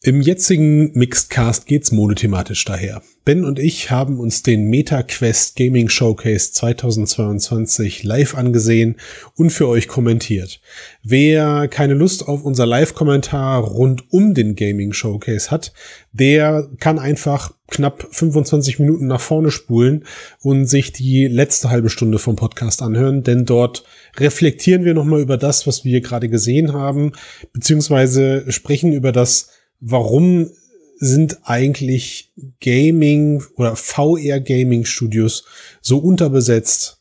[0.00, 3.02] Im jetzigen Mixedcast geht's monothematisch daher.
[3.24, 8.94] Ben und ich haben uns den MetaQuest Gaming Showcase 2022 live angesehen
[9.34, 10.60] und für euch kommentiert.
[11.02, 15.72] Wer keine Lust auf unser Live-Kommentar rund um den Gaming Showcase hat,
[16.12, 20.04] der kann einfach knapp 25 Minuten nach vorne spulen
[20.42, 23.82] und sich die letzte halbe Stunde vom Podcast anhören, denn dort
[24.16, 27.12] reflektieren wir nochmal über das, was wir gerade gesehen haben,
[27.52, 30.50] beziehungsweise sprechen über das warum
[31.00, 35.44] sind eigentlich Gaming oder VR Gaming Studios
[35.80, 36.98] so unterbesetzt,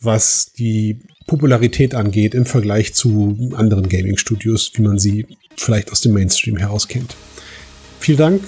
[0.00, 6.00] was die Popularität angeht im Vergleich zu anderen Gaming Studios, wie man sie vielleicht aus
[6.00, 7.16] dem Mainstream heraus kennt.
[8.00, 8.42] Vielen Dank,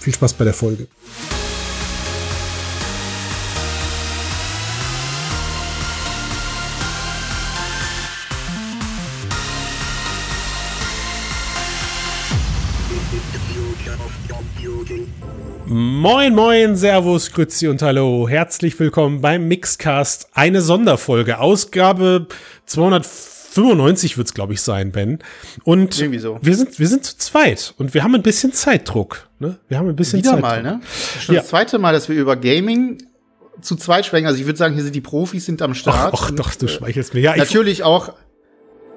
[0.00, 0.88] viel Spaß bei der Folge.
[16.06, 18.28] Moin, moin, Servus, Grüezi und Hallo.
[18.28, 20.28] Herzlich willkommen beim Mixcast.
[20.34, 21.40] Eine Sonderfolge.
[21.40, 22.28] Ausgabe
[22.66, 25.18] 295 wird's, glaube ich, sein, Ben.
[25.64, 26.38] Und so.
[26.40, 29.28] wir sind, wir sind zu zweit und wir haben ein bisschen Zeitdruck.
[29.40, 29.58] Ne?
[29.66, 30.48] Wir haben ein bisschen Wieder Zeitdruck.
[30.48, 30.80] mal, ne?
[31.18, 31.40] Schon Ja.
[31.40, 33.02] das zweite Mal, dass wir über Gaming
[33.60, 34.28] zu zweit sprechen.
[34.28, 36.14] Also ich würde sagen, hier sind die Profis sind am Start.
[36.16, 37.20] ach Und, doch, du äh, schmeichelst mir.
[37.20, 38.12] Ja, ich, Natürlich auch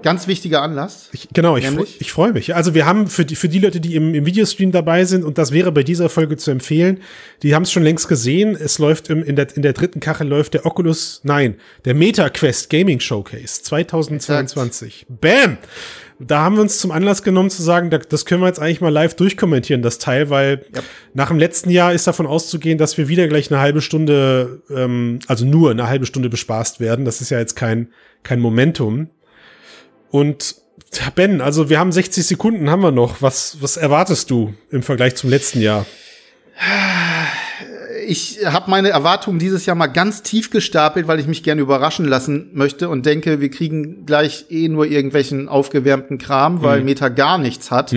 [0.01, 1.09] ganz wichtiger Anlass.
[1.11, 1.65] Ich, genau, ich,
[1.99, 2.55] ich freue mich.
[2.55, 5.37] Also wir haben für die, für die Leute, die im, im Videostream dabei sind, und
[5.37, 6.99] das wäre bei dieser Folge zu empfehlen,
[7.43, 8.55] die haben es schon längst gesehen.
[8.59, 11.55] Es läuft im, in, der, in der dritten Kachel läuft der Oculus, nein,
[11.85, 15.05] der MetaQuest Gaming Showcase 2022.
[15.09, 15.57] Bam!
[16.21, 18.81] Da haben wir uns zum Anlass genommen zu sagen, da- das können wir jetzt eigentlich
[18.81, 20.81] mal live durchkommentieren, das Teil, weil Ja.
[21.13, 25.19] nach dem letzten Jahr ist davon auszugehen, dass wir wieder gleich eine halbe Stunde, ähm,
[25.27, 27.05] also nur eine halbe Stunde bespaßt werden.
[27.05, 27.87] Das ist ja jetzt kein,
[28.23, 29.07] kein Momentum.
[30.11, 30.55] Und
[31.15, 33.21] Ben, also wir haben 60 Sekunden, haben wir noch.
[33.21, 35.85] Was, was erwartest du im Vergleich zum letzten Jahr?
[38.07, 42.05] Ich habe meine Erwartungen dieses Jahr mal ganz tief gestapelt, weil ich mich gerne überraschen
[42.05, 47.37] lassen möchte und denke, wir kriegen gleich eh nur irgendwelchen aufgewärmten Kram, weil Meta gar
[47.37, 47.93] nichts hat.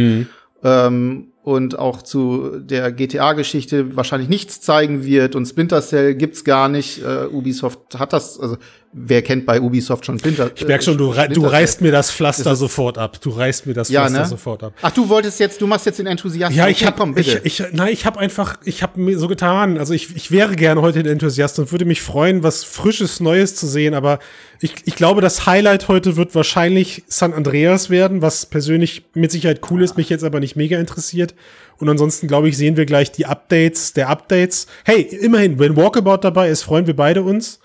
[0.62, 6.68] Ähm, und auch zu der GTA-Geschichte wahrscheinlich nichts zeigen wird und Splinter Cell gibt's gar
[6.68, 7.02] nicht.
[7.02, 8.58] Äh, Ubisoft hat das, also
[8.92, 10.50] wer kennt bei Ubisoft schon Splinter?
[10.54, 13.20] Ich merke schon, du, rei du reißt mir das Pflaster Das sofort ab.
[13.20, 14.26] Du reißt mir das Ja, Pflaster ne?
[14.28, 14.74] sofort ab.
[14.82, 16.56] Ach, du wolltest jetzt, du machst jetzt den Enthusiasten.
[16.56, 17.40] Ja, ich Okay, habe komm, bitte.
[17.44, 19.78] ich, ich, nein, ich habe einfach, ich habe mir so getan.
[19.78, 23.54] Also ich, ich wäre gerne heute ein Enthusiast und würde mich freuen, was frisches Neues
[23.56, 23.94] zu sehen.
[23.94, 24.18] Aber
[24.60, 29.60] ich, ich glaube, das Highlight heute wird wahrscheinlich San Andreas werden, was persönlich mit Sicherheit
[29.70, 31.34] cool ist, mich jetzt aber nicht mega interessiert.
[31.78, 34.66] Und ansonsten glaube ich, sehen wir gleich die Updates der Updates.
[34.84, 37.58] Hey, immerhin, wenn Walkabout dabei ist, freuen wir beide uns.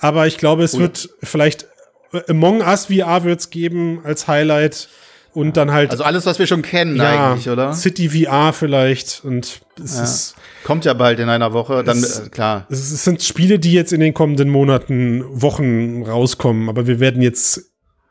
[0.00, 0.82] Aber ich glaube, es Oh ja.
[0.82, 1.66] wird vielleicht
[2.12, 4.88] äh, Among Us VR wird's geben als Highlight
[5.32, 7.72] und dann halt also alles, was wir schon kennen ja, eigentlich, oder?
[7.74, 10.34] City VR vielleicht und es, ist,
[10.64, 12.66] Kommt ja bald in einer Woche, dann Es- äh, klar.
[12.70, 17.20] es es sind Spiele, die jetzt in den kommenden Monaten, Wochen rauskommen, aber wir werden
[17.22, 17.60] jetzt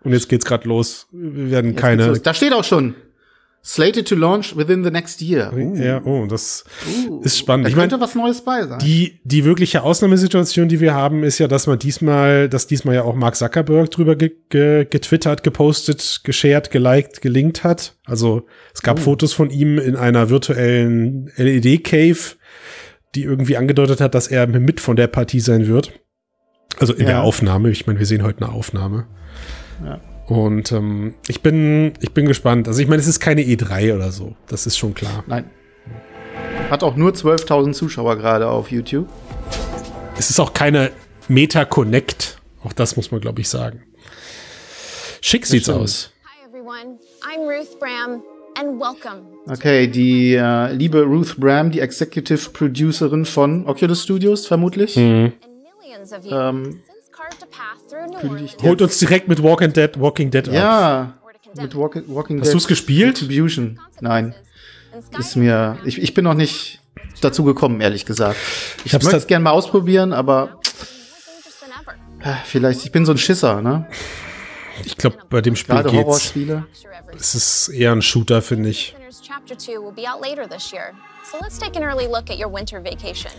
[0.03, 1.07] und jetzt geht's gerade los.
[1.11, 2.19] Wir werden Jetzt keine.
[2.19, 2.93] Da steht auch schon.
[3.67, 5.51] Slated to launch within the next year.
[5.51, 6.65] Uh, ja, oh, das
[7.09, 7.21] uh.
[7.23, 7.65] ist spannend.
[7.65, 8.77] Da Ich meine, könnte was Neues bei sein.
[8.77, 13.01] die die wirkliche Ausnahmesituation, die wir haben, ist ja, dass man diesmal, dass diesmal ja
[13.01, 17.95] auch Mark Zuckerberg drüber ge ge getwittert, gepostet, geshared, geliked, gelinkt hat.
[18.05, 19.01] Also es gab Oh.
[19.01, 22.35] Fotos von ihm in einer virtuellen LED-Cave,
[23.15, 25.91] die irgendwie angedeutet hat, dass er mit von der Partie sein wird.
[26.77, 27.05] Also in Ja.
[27.07, 27.71] der Aufnahme.
[27.71, 29.07] Ich meine, wir sehen heute eine Aufnahme.
[29.83, 29.99] Ja.
[30.27, 32.67] Und ähm, ich bin, ich bin gespannt.
[32.67, 34.35] Also ich meine, es ist keine E3 oder so.
[34.47, 35.23] Das ist schon klar.
[35.27, 35.49] Nein.
[36.69, 39.07] Hat auch nur 12.000 Zuschauer gerade auf YouTube.
[40.17, 40.91] Es ist auch keine
[41.27, 42.39] Meta Connect.
[42.63, 43.83] Auch das muss man, glaube ich, sagen.
[45.21, 45.79] Schick sieht's stimmt.
[45.79, 46.11] aus.
[46.23, 48.23] Hi everyone, I'm Ruth Bram
[48.57, 49.21] and welcome.
[49.47, 54.95] Okay, die äh, liebe Ruth Bram, die Executive Producerin von Oculus Studios, vermutlich.
[54.95, 55.33] Mhm.
[56.29, 56.81] Ähm,
[58.21, 58.61] kündigt.
[58.61, 60.53] Holt uns direkt mit Walking Dead, Walking Dead ab.
[60.53, 61.13] Ja,
[61.55, 63.21] condemn mit Walking, Walking Hast du's gespielt?
[63.21, 63.79] Retribution.
[64.01, 64.35] Nein.
[65.17, 66.79] Ist mir, ich, ich bin noch nicht
[67.21, 68.37] dazu gekommen, ehrlich gesagt.
[68.85, 70.59] Ich, hab's möchte es gerne mal ausprobieren, aber
[72.21, 73.87] äh, vielleicht, ich bin so ein Schisser, ne?
[74.83, 76.33] Ich glaube, bei dem Spiel Gerade geht's.
[77.17, 78.95] Es ist eher ein Shooter, finde ich.
[79.21, 80.91] Chapter 2 will be out later this year.
[81.23, 83.31] So let's take an early look at your winter vacation.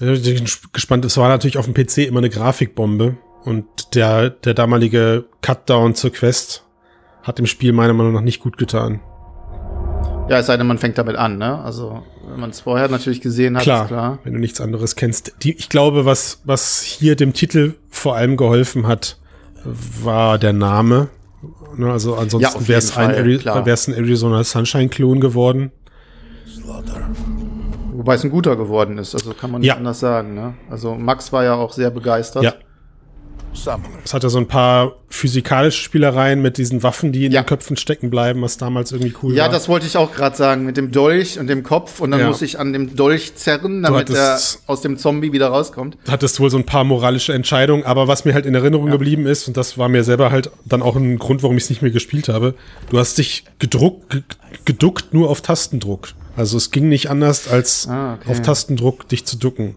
[0.00, 1.04] Ich bin gespannt.
[1.04, 3.16] Es war natürlich auf dem PC immer eine Grafikbombe.
[3.44, 6.64] Und der, der damalige Cutdown zur Quest
[7.22, 9.00] hat dem Spiel meiner Meinung nach nicht gut getan.
[10.28, 11.58] Ja, es sei denn, man fängt damit an, ne?
[11.60, 14.18] Also, wenn man es vorher natürlich gesehen hat, Klar, ist klar.
[14.24, 15.32] wenn du nichts anderes kennst.
[15.42, 19.18] Die, ich glaube, was, was hier dem Titel vor allem geholfen hat,
[19.64, 21.08] war der Name.
[21.76, 25.70] Ne, also Ja, ansonsten auf wäre es ein, Ari- ein Arizona Sunshine Klon geworden.
[28.08, 29.76] Wobei es ein guter geworden ist, also kann man nicht Ja.
[29.76, 30.32] anders sagen.
[30.34, 30.54] Ne?
[30.70, 32.42] Also Max war ja auch sehr begeistert.
[32.42, 32.54] Ja.
[34.02, 37.42] Es hatte so ein paar physikalische Spielereien mit diesen Waffen, die in Ja.
[37.42, 39.50] den Köpfen stecken bleiben, was damals irgendwie cool Ja, war.
[39.50, 42.28] das wollte ich auch gerade sagen, mit dem Dolch und dem Kopf und dann Ja.
[42.28, 45.98] muss ich an dem Dolch zerren, damit er aus dem Zombie wieder rauskommt.
[46.08, 49.48] hattest wohl so ein paar moralische Entscheidungen, aber was mir halt in Erinnerung geblieben ist,
[49.48, 51.90] und das war mir selber halt dann auch ein Grund, warum ich es nicht mehr
[51.90, 52.54] gespielt habe,
[52.90, 54.22] du hast dich gedruckt, ge-
[54.64, 56.08] geduckt nur auf Tastendruck.
[56.38, 58.30] Also es ging nicht anders, als Ah, okay.
[58.30, 59.74] auf Tastendruck dich zu ducken.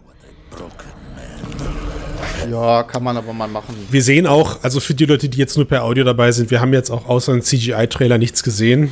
[2.50, 3.74] Ja, kann man aber mal machen.
[3.90, 6.60] Wir sehen auch, also für die Leute, die jetzt nur per Audio dabei sind, wir
[6.60, 8.90] haben jetzt auch außer einem CGI-Trailer nichts gesehen.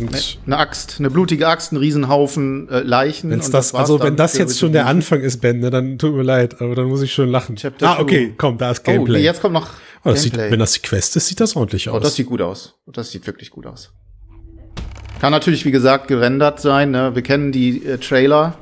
[0.00, 3.30] Und Eine Axt, eine blutige Axt, ein Riesenhaufen äh, Leichen.
[3.30, 4.86] wenn's und das, war's also wenn das jetzt schon der.
[4.86, 7.56] Anfang ist, Ben, ne, dann tut mir leid, aber dann muss ich schon lachen.
[7.56, 8.34] Chapter ah, okay, two.
[8.38, 9.18] komm, da ist Oh, Gameplay.
[9.18, 9.68] nee, jetzt kommt noch
[10.04, 10.52] oh, das sieht, Gameplay.
[10.52, 11.96] wenn das die Quest ist, sieht das ordentlich aus.
[11.96, 12.74] Oh, das sieht gut aus.
[12.86, 13.90] Das sieht wirklich gut aus.
[15.20, 16.92] Kann natürlich, wie gesagt, gerendert sein.
[16.92, 17.14] Ne?
[17.14, 18.54] Wir kennen die äh, Trailer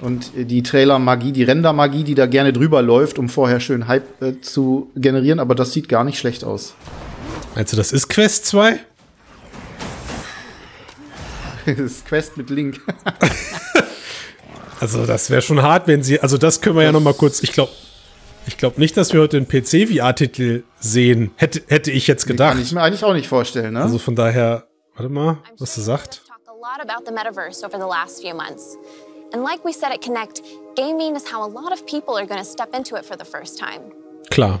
[0.00, 4.22] und äh, die Trailer-Magie, die Render-Magie, die da gerne drüber läuft, um vorher schön Hype
[4.22, 5.40] äh, zu generieren.
[5.40, 6.74] Aber das sieht gar nicht schlecht aus.
[7.56, 8.78] Meinst du, das ist Quest 2?
[11.66, 12.80] das ist Quest mit Link.
[14.78, 17.42] Also das wäre schon hart, wenn sie, also das können wir ja noch mal kurz,
[17.42, 17.72] ich glaube
[18.46, 22.58] ich glaube nicht, dass wir heute einen PC-VR-Titel sehen, hätte, hätte ich jetzt Kann gedacht.
[22.60, 23.72] ich mir eigentlich auch nicht vorstellen.
[23.72, 23.82] Ne?
[23.82, 26.20] Also von daher, warte mal, was du sure sagt.
[26.22, 28.76] we've talked a lot about the metaverse over the last few months.
[29.32, 30.42] And like we said at Connect,
[30.76, 33.24] gaming is how a lot of people are going to step into it for the
[33.24, 33.92] first time.
[34.30, 34.60] Klar.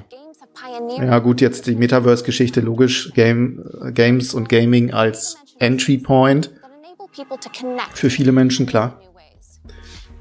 [0.98, 3.12] Ja, gut, jetzt die Metaverse-Geschichte, logisch.
[3.14, 3.62] Game,
[3.92, 6.50] Games und Gaming als Entry Point.
[7.92, 8.98] Für viele Menschen, klar.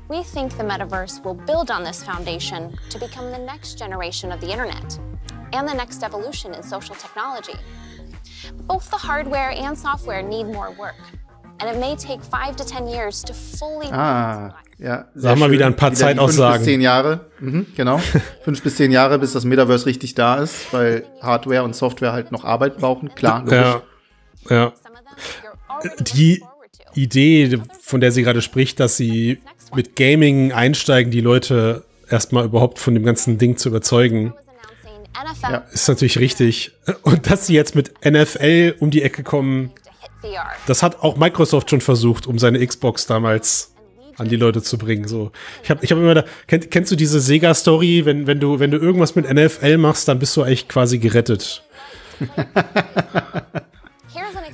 [0.08, 4.40] We think the metaverse will build on this foundation to become the next generation of
[4.40, 5.00] the internet
[5.52, 7.58] and the next evolution in social technology.
[8.68, 10.96] Both the hardware and software need more work,
[11.60, 13.88] and it may take five to ten years to fully.
[13.92, 15.06] Ah, ja.
[15.16, 15.52] Sag mal schön.
[15.54, 16.54] wieder ein paar Zeitaussagen.
[16.54, 17.98] Fünf bis zehn Jahre, mhm, genau.
[18.44, 22.32] fünf bis zehn Jahre, bis das Metaverse richtig da ist, weil Hardware und Software halt
[22.32, 23.14] noch Arbeit brauchen.
[23.16, 23.82] Klar, logisch.
[24.50, 24.74] Ja, ja.
[25.68, 26.44] Already Die.
[26.96, 29.40] Idee, von der sie gerade spricht, dass sie
[29.76, 34.34] mit Gaming einsteigen, die Leute erstmal überhaupt von dem ganzen Ding zu überzeugen,
[35.42, 35.64] Ja.
[35.72, 36.72] ist natürlich richtig.
[37.04, 39.72] Und dass sie jetzt mit NFL um die Ecke kommen,
[40.68, 43.74] das hat auch Microsoft schon versucht, um seine Xbox damals
[44.18, 45.08] an die Leute zu bringen.
[45.08, 45.32] So,
[45.64, 48.72] ich habe ich hab immer da, kenn, kennst du diese Sega-Story, wenn, wenn du, wenn
[48.72, 51.64] du irgendwas mit NFL machst, dann bist du eigentlich quasi gerettet.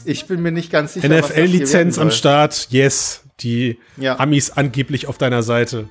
[0.05, 1.07] Ich bin mir nicht ganz sicher.
[1.07, 2.11] NFL-Lizenz am.
[2.11, 3.23] Start, yes.
[3.39, 4.19] Die Ja.
[4.19, 5.89] Amis angeblich auf deiner Seite.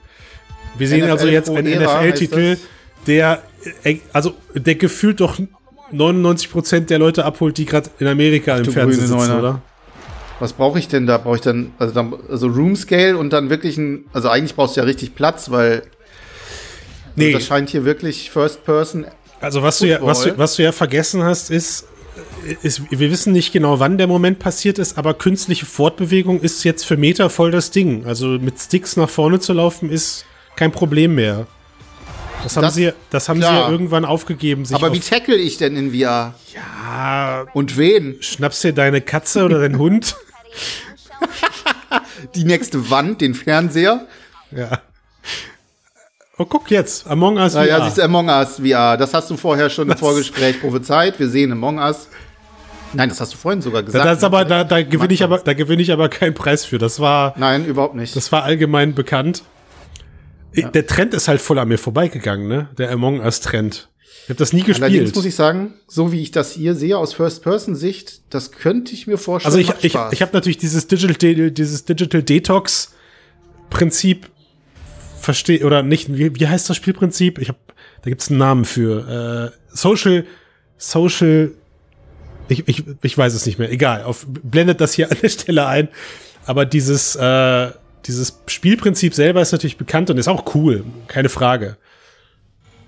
[0.76, 2.56] Wir sehen NFL also jetzt einen Era NFL-Titel,
[3.06, 3.42] der,
[4.12, 5.38] also der gefühlt doch
[5.92, 9.38] 99% der Leute abholt, die gerade in Amerika im Fernsehen sitzen, Neuner.
[9.38, 9.62] oder?
[10.38, 11.18] Was brauche ich denn da?
[11.18, 14.76] Brauche ich dann, also, dann, also Room Scale und dann wirklich ein, also eigentlich brauchst
[14.76, 15.82] du ja richtig Platz, weil
[17.16, 19.06] Nee, das scheint hier wirklich First Person.
[19.40, 21.86] also was du, ja, was, du, was du ja vergessen hast, ist,
[22.62, 26.84] ist, wir wissen nicht genau, wann der Moment passiert ist, aber künstliche Fortbewegung ist jetzt
[26.84, 28.06] für Meta voll das Ding.
[28.06, 30.24] Also mit Sticks nach vorne zu laufen ist
[30.56, 31.46] kein Problem mehr.
[32.42, 34.64] Das haben, Das- sie, das haben sie ja irgendwann aufgegeben.
[34.72, 36.34] Aber auf, wie tackle ich denn in VR?
[36.88, 38.16] Ah, Und wen?
[38.20, 40.16] schnappst dir deine Katze oder deinen Hund?
[42.34, 44.06] Die nächste Wand, den Fernseher?
[44.50, 44.80] Ja.
[46.38, 47.84] Oh, guck jetzt, Among Us Ah, ja, VR.
[47.86, 48.96] siehst Among Us VR.
[48.96, 51.18] Das hast du vorher schon im Vorgespräch prophezeit.
[51.18, 52.08] Wir sehen Among Us.
[52.92, 54.04] Nein, das hast du vorhin sogar da, gesagt.
[54.04, 56.78] das ist aber, da, da gewinne ich aber, da gewinne ich aber keinen Preis für.
[56.78, 58.16] Das war, Nein, überhaupt nicht.
[58.16, 59.42] das war allgemein bekannt.
[60.56, 62.68] Der Trend ist halt voll an mir vorbeigegangen, ne?
[62.76, 63.88] Der Among Us Trend.
[64.24, 65.16] Ich habe das nie Allerdings gespielt.
[65.16, 69.18] muss ich sagen, so wie ich das hier sehe aus First-Person-Sicht, das könnte ich mir
[69.18, 69.54] vorstellen.
[69.54, 72.94] also ich, ich, ich habe natürlich dieses Digital, dieses Digital Detox
[73.70, 74.28] Prinzip
[75.20, 76.12] verstehe oder nicht.
[76.16, 77.38] Wie, wie heißt das Spielprinzip?
[77.38, 77.58] Ich habe,
[78.02, 79.52] da gibt's einen Namen für.
[79.52, 80.26] Äh, Social,
[80.76, 81.52] Social.
[82.48, 83.70] Ich, ich, ich weiß es nicht mehr.
[83.70, 84.02] Egal.
[84.02, 85.88] Auf, blendet das hier an der Stelle ein.
[86.46, 87.70] Aber dieses, äh,
[88.06, 90.84] dieses Spielprinzip selber ist natürlich bekannt und ist auch cool.
[91.08, 91.76] Keine Frage.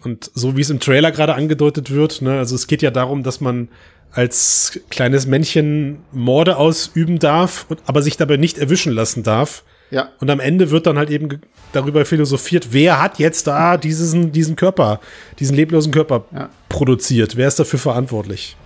[0.04, 3.22] Und so wie es im Trailer gerade angedeutet wird, ne, also es geht ja darum,
[3.22, 3.68] dass man
[4.10, 9.62] als kleines Männchen Morde ausüben darf, und, aber sich dabei nicht erwischen lassen darf.
[9.90, 11.40] ja, Und am Ende wird dann halt eben
[11.72, 15.00] darüber philosophiert, wer hat jetzt da diesen, diesen Körper,
[15.38, 16.50] diesen leblosen Körper Ja.
[16.68, 17.36] produziert?
[17.36, 18.56] Wer ist dafür verantwortlich?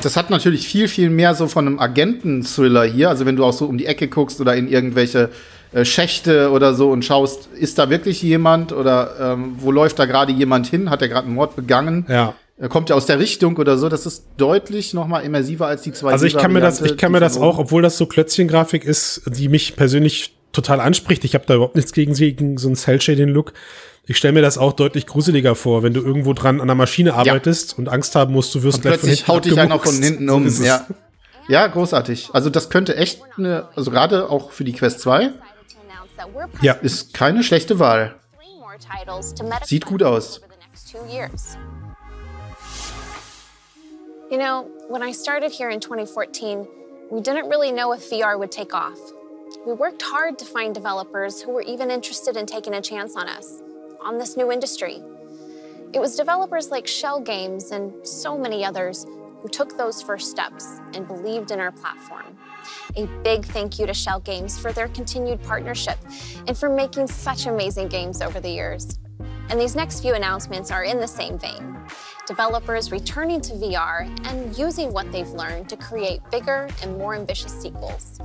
[0.00, 3.08] das hat natürlich viel, viel mehr so von einem Agenten-Thriller hier.
[3.08, 5.30] Also wenn du auch so um die Ecke guckst oder in irgendwelche
[5.84, 10.32] Schächte oder so und schaust, ist da wirklich jemand oder ähm, wo läuft da gerade
[10.32, 10.90] jemand hin?
[10.90, 12.06] Hat er gerade einen Mord begangen?
[12.08, 12.34] Ja.
[12.60, 13.88] Äh, Kommt er aus der Richtung oder so?
[13.88, 16.12] Das ist deutlich noch mal immersiver als die zwei.
[16.12, 19.22] Also ich kann mir das, ich kann mir das auch, obwohl das so Klötzchengrafik ist,
[19.26, 21.24] die mich persönlich total anspricht.
[21.24, 23.52] Ich habe da überhaupt nichts gegen, gegen so einen Cell-Shading-Look.
[24.06, 27.14] Ich stelle mir das auch deutlich gruseliger vor, wenn du irgendwo dran an der Maschine
[27.14, 27.78] arbeitest ja.
[27.78, 30.02] und Angst haben musst, du wirst und gleich plötzlich von hinten haut dich einer von
[30.02, 30.48] hinten um.
[30.48, 30.86] So ja.
[31.48, 32.30] ja, großartig.
[32.32, 35.30] Also das könnte echt eine, also gerade auch für die Quest 2,
[36.60, 36.74] ja.
[36.74, 38.14] ist keine schlechte Wahl.
[39.64, 40.40] Sieht gut aus.
[44.30, 46.66] You know, when I started here in 2014,
[47.10, 48.98] we didn't really know if VR would take off.
[49.66, 53.28] We worked hard to find developers who were even interested in taking a chance on
[53.28, 53.60] us,
[54.02, 55.02] on this new industry.
[55.92, 59.06] It was developers like Shell Games and so many others
[59.42, 62.38] who took those first steps and believed in our platform.
[62.96, 65.98] A big thank you to Shell Games for their continued partnership
[66.46, 69.00] and for making such amazing games over the years.
[69.50, 71.76] And these next few announcements are in the same vein.
[72.26, 77.52] Developers returning to VR and using what they've learned to create bigger and more ambitious
[77.52, 78.20] sequels.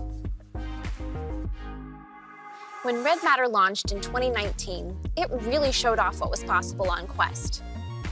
[2.83, 7.63] When Red Matter launched in 2019, it really showed off what was possible on Quest.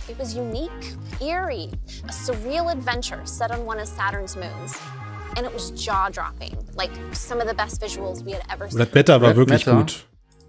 [0.08, 1.72] It was unique, eerie,
[2.04, 4.78] a surreal adventure set on one of Saturn's moons.
[5.36, 8.80] And it was jaw-dropping, like some of the best visuals we had ever seen.
[8.80, 9.80] Red Matter war Red wirklich Matter.
[9.80, 10.04] gut.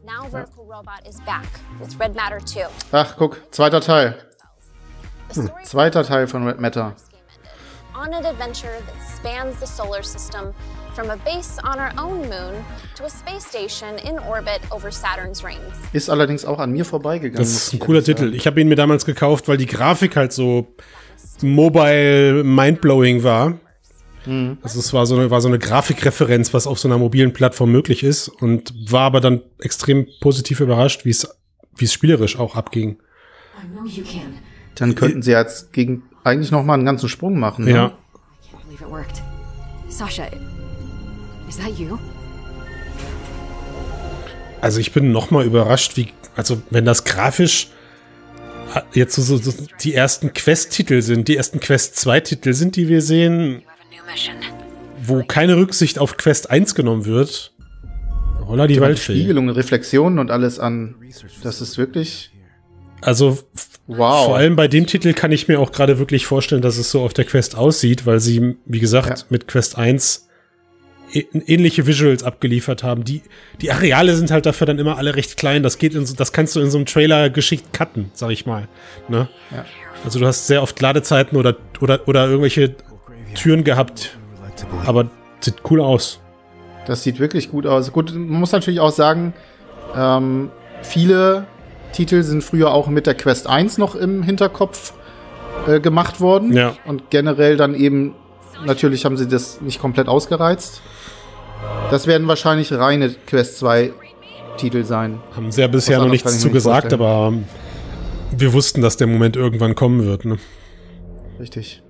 [0.04, 1.46] Now Vertical Robot is back
[1.80, 2.66] with Red Matter 2.
[2.92, 4.14] Ach, guck, zweiter Teil.
[5.32, 6.94] Hm, zweiter Teil von Red Matter.
[7.94, 10.54] On an adventure that spans the solar system
[10.96, 15.44] from a base on our own moon to a space station in orbit over Saturn's
[15.44, 15.60] rings.
[15.92, 17.36] Ist allerdings auch an mir vorbeigegangen.
[17.36, 18.34] Das ist ein cooler Titel.
[18.34, 20.74] Ich habe ihn mir damals gekauft, weil die Grafik halt so
[21.42, 23.60] mobile mindblowing war.
[24.24, 24.56] Mhm.
[24.62, 27.70] Also es war so, eine, war so eine Grafikreferenz, was auf so einer mobilen Plattform
[27.70, 31.28] möglich ist und war aber dann extrem positiv überrascht, wie es
[31.78, 32.96] wie es spielerisch auch abging.
[34.76, 37.66] Dann könnten sie jetzt gegen eigentlich noch mal einen ganzen Sprung machen.
[37.66, 37.70] Ne?
[37.70, 37.98] Ja.
[44.60, 47.68] Also ich bin noch mal überrascht, wie also wenn das grafisch
[48.92, 52.88] jetzt so, so, so die ersten Quest-Titel sind, die ersten Quest 2 Titel sind, die
[52.88, 53.62] wir sehen,
[55.02, 57.52] wo keine Rücksicht auf Quest 1 genommen wird.
[58.46, 59.14] Holla die Waldfee.
[59.14, 60.94] Spiegelungen, Reflexionen und alles an.
[61.42, 62.30] Das ist wirklich.
[63.00, 63.38] Also,
[63.86, 64.26] wow.
[64.26, 67.02] vor allem bei dem Titel kann ich mir auch gerade wirklich vorstellen, dass es so
[67.02, 69.24] auf der Quest aussieht, weil sie, wie gesagt, ja.
[69.30, 70.25] mit Quest 1
[71.12, 73.04] ähnliche Visuals abgeliefert haben.
[73.04, 73.22] Die,
[73.60, 75.62] die Areale sind halt dafür dann immer alle recht klein.
[75.62, 78.46] Das geht in so, das kannst du in so einem Trailer geschickt cutten, sag ich
[78.46, 78.68] mal.
[79.08, 79.28] Ne?
[79.50, 79.64] Ja.
[80.04, 82.74] Also du hast sehr oft Ladezeiten oder, oder, oder irgendwelche
[83.34, 84.18] Türen gehabt.
[84.84, 85.10] Aber
[85.40, 86.20] sieht cool aus.
[86.86, 87.92] Das sieht wirklich gut aus.
[87.92, 89.34] Gut, man muss natürlich auch sagen,
[89.94, 90.50] ähm,
[90.82, 91.46] viele
[91.92, 94.92] Titel sind früher auch mit der Quest 1 noch im Hinterkopf
[95.66, 96.52] äh, gemacht worden.
[96.52, 96.74] Ja.
[96.84, 98.14] Und generell dann eben,
[98.64, 100.82] natürlich haben sie das nicht komplett ausgereizt.
[101.90, 103.92] Das werden wahrscheinlich reine Quest 2
[104.56, 105.20] Titel sein.
[105.34, 107.32] Haben sie ja bisher noch nichts zu gesagt, aber
[108.30, 110.24] wir wussten, dass der Moment irgendwann kommen wird.
[110.24, 110.38] Ne?
[111.38, 111.82] Richtig.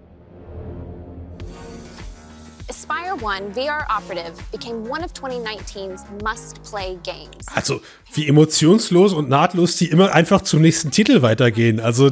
[3.22, 7.46] One, VR Operative became one of 2019's must-play games.
[7.54, 7.80] Also,
[8.12, 11.80] wie emotionslos und nahtlos die immer einfach zum nächsten Titel weitergehen.
[11.80, 12.10] Also,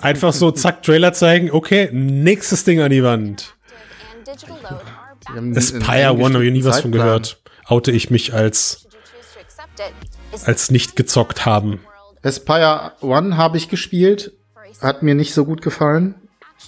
[0.00, 3.54] einfach so, zack, Trailer zeigen, okay, nächstes Ding an die Wand.
[5.56, 7.40] Aspire One, habe ich nie was von gehört.
[7.66, 8.88] Oute ich mich als,
[10.44, 11.80] als nicht gezockt haben.
[12.22, 14.32] Aspire One habe ich gespielt.
[14.80, 16.14] Hat mir nicht so gut gefallen.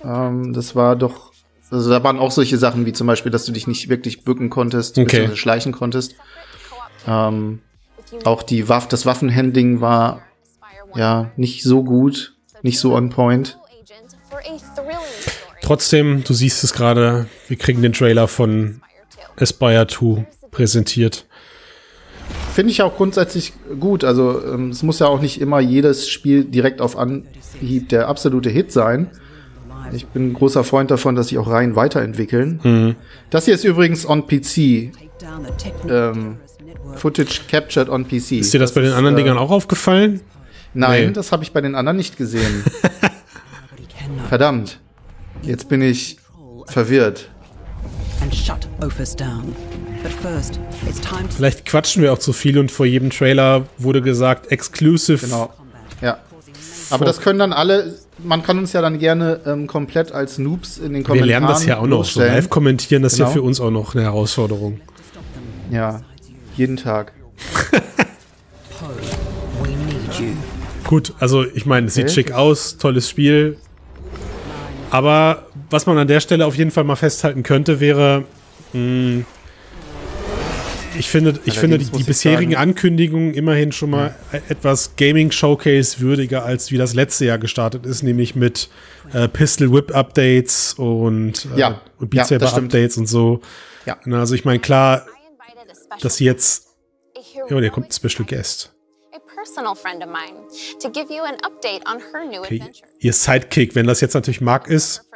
[0.03, 1.31] Ähm, das war doch
[1.71, 4.51] also da waren auch solche Sachen wie zum Beispiel, dass du dich nicht wirklich bücken
[4.51, 5.35] konntest, okay.
[5.37, 6.17] schleichen konntest.
[7.07, 7.61] Ähm,
[8.25, 10.23] auch die Waff, das Waffenhandling war
[10.97, 13.59] ja nicht so gut, nicht so on point.
[15.71, 18.81] Trotzdem, du siehst es gerade, wir kriegen den Trailer von
[19.39, 21.27] Aspire 2 präsentiert.
[22.53, 24.03] Finde ich auch grundsätzlich gut.
[24.03, 28.51] Also ähm, es muss ja auch nicht immer jedes Spiel direkt auf Anhieb der absolute
[28.51, 29.13] Hit sein.
[29.93, 32.59] Ich bin ein großer Freund davon, dass sich auch Reihen weiterentwickeln.
[32.65, 32.97] Mhm.
[33.31, 34.91] Das hier ist übrigens on PC.
[35.89, 36.39] Ähm,
[36.97, 38.33] Footage captured on PC.
[38.33, 40.21] Ist dir das, das bei den anderen äh, Dingern auch aufgefallen?
[40.75, 41.13] Nein, nee.
[41.13, 42.65] das habe ich bei den anderen nicht gesehen.
[44.29, 44.81] Verdammt.
[45.43, 46.19] Jetzt bin ich
[46.67, 47.31] verwirrt.
[51.37, 55.27] Vielleicht quatschen wir auch zu viel und vor jedem Trailer wurde gesagt, exclusive.
[55.27, 55.53] Genau.
[56.01, 56.19] Ja.
[56.91, 57.95] Aber das können dann alle
[58.25, 61.47] man kann uns ja dann gerne ähm, komplett als Noobs in den Kommentaren Wir lernen
[61.47, 62.05] das ja auch noch.
[62.05, 63.29] So live kommentieren, das genau.
[63.29, 63.43] ist ja genau.
[63.43, 64.81] für uns auch noch eine Herausforderung.
[65.71, 66.03] Ja,
[66.57, 67.13] jeden Tag.
[70.85, 72.09] Gut, also ich meine, es okay.
[72.09, 73.57] sieht schick aus, tolles Spiel.
[74.91, 78.25] Aber was man an der Stelle auf jeden Fall mal festhalten könnte, wäre,
[78.73, 79.27] mh, hm,
[80.99, 84.41] ich finde, ich finde die, die bisherigen sagen, Ankündigungen immerhin schon mal ja.
[84.49, 88.69] etwas Gaming Showcase würdiger als wie das letzte Jahr gestartet ist, nämlich mit
[89.13, 91.81] äh, Pistol Whip Updates und, äh, ja.
[91.99, 93.41] und Beat Saber Updates und so.
[93.87, 93.99] Ja.
[94.13, 95.07] Also ich meine, klar,
[96.01, 96.67] dass sie jetzt.
[97.49, 98.73] Ja, der kommt ein Special Guest.
[102.41, 102.63] Okay.
[102.99, 105.09] Ihr Sidekick, wenn das jetzt natürlich Mark ist.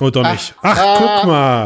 [0.00, 0.54] Oh, doch nicht.
[0.62, 1.64] Ach, Ach guck mal.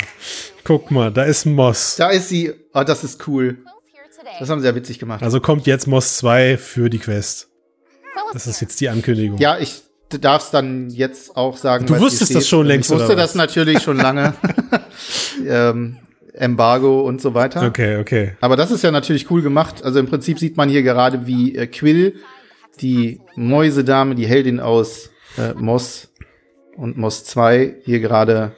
[0.64, 1.96] Guck mal, da ist Moss.
[1.96, 2.52] Da ist sie.
[2.74, 3.58] Oh, das ist cool.
[4.38, 5.22] Das haben sie ja witzig gemacht.
[5.22, 7.48] Also kommt jetzt Moss 2 für die Quest.
[8.32, 9.38] Das ist jetzt die Ankündigung.
[9.38, 11.86] Ja, ich darf es dann jetzt auch sagen.
[11.86, 12.90] Du wusstest das schon längst.
[12.90, 14.34] Ich wusste das natürlich schon lange.
[15.46, 15.98] ähm,
[16.34, 17.66] Embargo und so weiter.
[17.66, 18.32] Okay, okay.
[18.40, 19.82] Aber das ist ja natürlich cool gemacht.
[19.84, 22.14] Also im Prinzip sieht man hier gerade, wie äh, Quill,
[22.80, 26.12] die Mäusedame, die Heldin aus äh, Moss
[26.76, 28.52] und Moss 2, hier gerade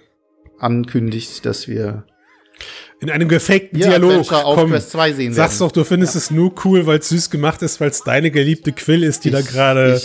[0.58, 2.04] ankündigt, dass wir
[3.00, 6.18] in einem gefakten ja, Dialog auf Quest 2 sehen Sagst doch, du findest ja.
[6.18, 9.30] es nur cool, weil es süß gemacht ist, weil es deine geliebte Quill ist, die
[9.30, 10.00] ich, da gerade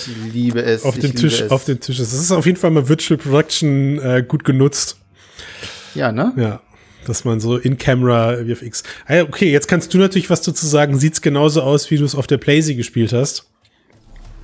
[0.83, 2.11] auf dem Tisch auf dem Tisch ist.
[2.11, 4.97] Das ist auf jeden Fall mal Virtual Production äh, gut genutzt.
[5.93, 6.33] Ja, ne?
[6.37, 6.61] Ja
[7.07, 8.83] dass man so in Camera VFX.
[9.07, 10.97] Ah okay, jetzt kannst du natürlich was dazu sagen.
[10.97, 13.47] Sieht's genauso aus, wie du es auf der Playsee gespielt hast?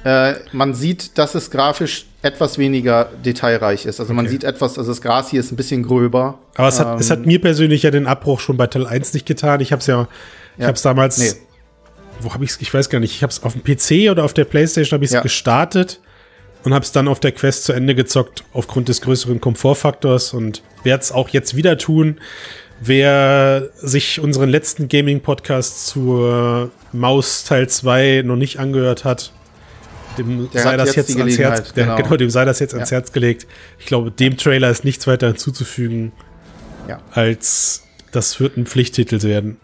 [0.04, 4.00] Äh, man sieht, dass es grafisch etwas weniger detailreich ist.
[4.00, 4.22] Also okay.
[4.22, 6.40] man sieht etwas, also das Gras hier ist ein bisschen gröber.
[6.56, 8.86] Aber es hat, ähm, es hat ähm, mir persönlich ja den Abbruch schon bei Teil
[8.86, 9.62] 1 nicht getan.
[9.62, 10.08] Ich habe es ja,
[10.58, 10.68] ich ja.
[10.68, 11.32] habe es damals, nee.
[12.20, 14.26] wo habe ich es, ich weiß gar nicht, ich habe es auf dem PC oder
[14.26, 15.22] auf der Playstation habe ich es ja.
[15.22, 16.02] gestartet
[16.64, 20.62] und habe es dann auf der Quest zu Ende gezockt aufgrund des größeren Komfortfaktors und
[20.84, 22.20] werde es auch jetzt wieder tun.
[22.80, 29.32] Wer sich unseren letzten Gaming-Podcast zur Maus Teil 2 noch nicht angehört hat,
[30.18, 31.96] dem der sei das jetzt, jetzt ans Herz, der, genau.
[31.98, 32.18] genau.
[32.18, 32.80] dem sei das jetzt ja.
[32.80, 33.48] ans Herz gelegt.
[33.80, 36.12] Ich glaube, dem Trailer ist nichts weiter hinzuzufügen,
[36.88, 37.02] ja.
[37.12, 39.58] als das wird ein Pflichttitel werden.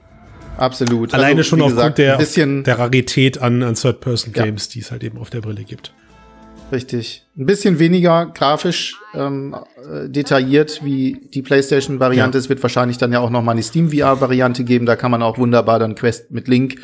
[0.58, 1.14] Absolut.
[1.14, 4.72] Alleine also, schon aufgrund der, der Rarität an, an Third-Person-Games, ja.
[4.74, 5.94] die es halt eben auf der Brille gibt.
[6.72, 7.26] Richtig.
[7.38, 12.38] Ein bisschen weniger grafisch ähm, äh, detailliert wie die PlayStation-Variante.
[12.38, 12.40] Ja.
[12.40, 14.86] Es wird wahrscheinlich dann ja auch noch mal eine Steam-VR-Variante geben.
[14.86, 16.76] Da kann man auch wunderbar dann Quest mit Link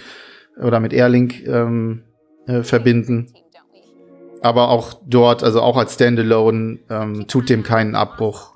[0.57, 2.03] oder mit Airlink ähm,
[2.47, 3.27] äh, verbinden.
[4.41, 8.53] Aber auch dort, also auch als Standalone, ähm, tut dem keinen Abbruch.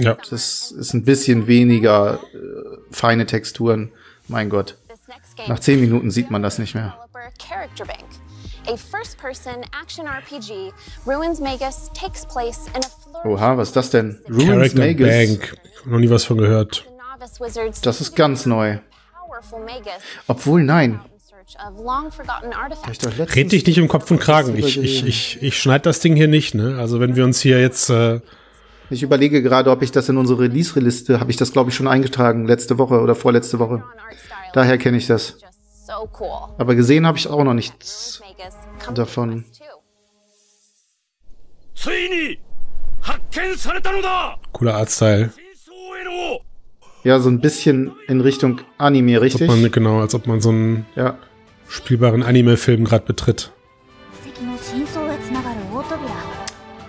[0.00, 0.16] Ja.
[0.30, 2.38] Das ist ein bisschen weniger äh,
[2.90, 3.92] feine Texturen.
[4.28, 4.78] Mein Gott.
[5.48, 6.96] Nach zehn Minuten sieht man das nicht mehr.
[8.68, 10.72] A first-person action RPG,
[11.06, 14.20] Ruins Magus takes place in a Oha, was ist das denn?
[14.28, 15.08] Ruins Character Magus.
[15.08, 15.56] Bank.
[15.84, 16.86] Noch nie was von gehört.
[17.82, 18.78] Das ist ganz neu.
[20.26, 21.00] Obwohl, nein.
[23.34, 24.56] Red dich nicht um Kopf und Kragen.
[24.56, 26.78] Ich, ich, ich, ich schneide das Ding hier nicht, ne?
[26.78, 27.90] Also wenn wir uns hier jetzt.
[27.90, 28.20] Äh
[28.90, 31.88] ich überlege gerade, ob ich das in unsere Release-Liste, habe ich das, glaube ich, schon
[31.88, 33.82] eingetragen, letzte Woche oder vorletzte Woche.
[34.52, 35.38] Daher kenne ich das.
[36.58, 38.22] Aber gesehen habe ich auch noch nichts
[38.94, 39.44] davon.
[44.52, 45.32] Cooler Artstyle.
[47.04, 49.50] Ja, so ein bisschen in Richtung Anime, richtig?
[49.50, 51.18] Als man, genau, als ob man so einen ja.
[51.68, 53.50] spielbaren Anime-Film gerade betritt.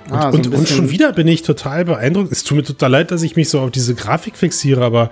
[0.05, 2.31] Und, ah, so und, und, schon wieder bin ich total beeindruckt.
[2.31, 5.09] Es tut mir total leid, dass ich mich so auf diese Grafik fixiere, aber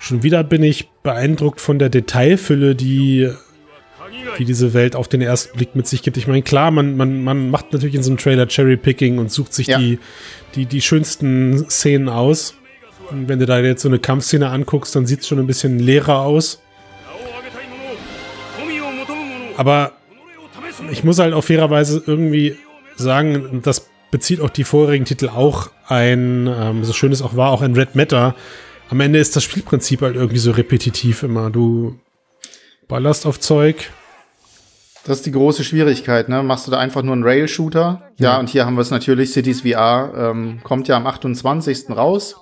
[0.00, 3.30] schon wieder bin ich beeindruckt von der Detailfülle, die
[4.38, 6.16] die diese Welt auf den ersten Blick mit sich gibt.
[6.16, 9.54] Ich meine, klar, man, man, man macht natürlich in so einem Trailer Cherry-Picking und sucht
[9.54, 9.78] sich ja.
[9.78, 9.98] die,
[10.54, 12.54] die, die schönsten Szenen aus.
[13.10, 15.78] Und wenn du da jetzt so eine Kampfszene anguckst, dann sieht es schon ein bisschen
[15.78, 16.60] leerer aus.
[19.56, 19.92] Aber
[20.90, 22.56] ich muss halt auf fairerweise irgendwie
[22.96, 27.50] sagen, das bezieht auch die vorherigen Titel auch ein, ähm, so schön es auch war,
[27.50, 28.34] auch ein Red Matter.
[28.90, 31.50] Am Ende ist das Spielprinzip halt irgendwie so repetitiv immer.
[31.50, 31.98] Du
[32.88, 33.90] ballerst auf Zeug,
[35.04, 36.42] das ist die große Schwierigkeit, ne?
[36.42, 38.02] Machst du da einfach nur einen Rail-Shooter?
[38.18, 38.32] Ja.
[38.32, 41.90] ja, und hier haben wir es natürlich, Cities VR ähm, kommt ja am 28.
[41.90, 42.36] raus.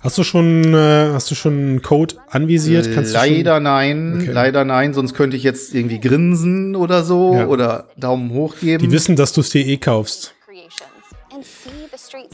[0.00, 2.94] Hast du schon, äh, hast du schon einen Code anvisiert?
[2.94, 4.30] Kannst leider nein, okay.
[4.32, 7.46] leider nein, sonst könnte ich jetzt irgendwie grinsen oder so ja.
[7.46, 8.82] oder Daumen hoch geben.
[8.82, 10.34] Die wissen, dass du es dir eh kaufst.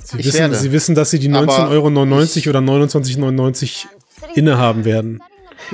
[0.03, 3.87] Sie wissen, sie wissen, dass sie die 19,99 Euro oder 29,99
[4.35, 5.23] innehaben werden.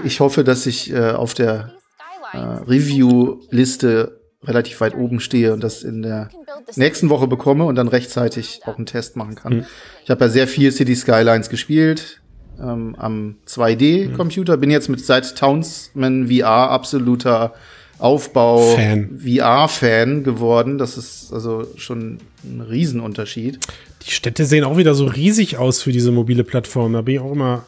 [0.04, 1.72] Ich hoffe, dass ich äh, auf der
[2.32, 6.30] äh, Review-Liste relativ weit oben stehe und das in der
[6.74, 9.54] nächsten Woche bekomme und dann rechtzeitig auch einen Test machen kann.
[9.54, 9.66] Mhm.
[10.04, 12.20] Ich habe ja sehr viel City Skylines gespielt
[12.60, 14.60] ähm, am 2D-Computer, mhm.
[14.60, 17.54] bin jetzt mit seit Townsman VR absoluter
[18.02, 18.74] Aufbau
[19.18, 20.78] VR-Fan geworden.
[20.78, 23.58] Das ist also schon ein Riesenunterschied.
[24.06, 26.92] Die Städte sehen auch wieder so riesig aus für diese mobile Plattform.
[26.94, 27.64] Da bin ich auch immer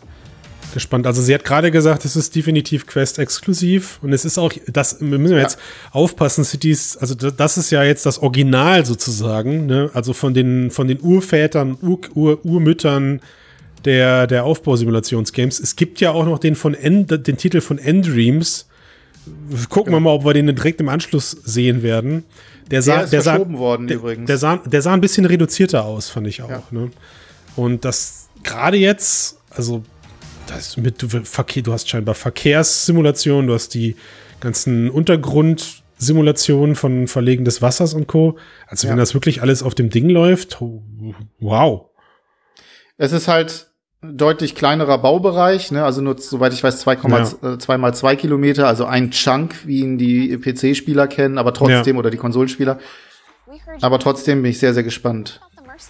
[0.72, 1.06] gespannt.
[1.06, 5.18] Also sie hat gerade gesagt, es ist definitiv Quest-exklusiv und es ist auch, das wir
[5.20, 5.56] müssen wir jetzt
[5.92, 9.90] aufpassen, Cities, also da- das ist ja jetzt das Original sozusagen, ne?
[9.94, 13.20] also von den, von den Urvätern, Ur, Ur, Urmüttern
[13.84, 15.60] der, der Aufbausimulationsgames.
[15.60, 18.66] Es gibt ja auch noch den von End, den Titel von Endreams.
[19.68, 22.24] Gucken wir mal, ob wir den direkt im Anschluss sehen werden.
[22.70, 24.26] Der sah, Der ist der sah, worden der, übrigens.
[24.26, 26.48] Der sah, der sah ein bisschen reduzierter aus, fand ich auch.
[26.50, 26.62] Ja.
[26.70, 26.90] Ne?
[27.56, 29.82] Und das gerade jetzt, also
[30.46, 33.96] das mit Verkehr, du hast scheinbar Verkehrssimulationen, du hast die
[34.40, 38.36] ganzen Untergrundsimulationen von Verlegen des Wassers und Co.
[38.66, 39.02] Also wenn Ja.
[39.02, 40.60] das wirklich alles auf dem Ding läuft,
[41.40, 41.86] wow.
[42.96, 43.70] Es ist halt
[44.12, 45.84] deutlich kleinerer Baubereich, ne?
[45.84, 49.80] also nur, soweit ich weiß, 2,2 äh, zwei mal zwei Kilometer, also ein Chunk, wie
[49.80, 52.78] ihn die PC-Spieler kennen, aber trotzdem, oder die Konsolenspieler.
[53.80, 55.40] Aber trotzdem bin ich sehr, sehr gespannt.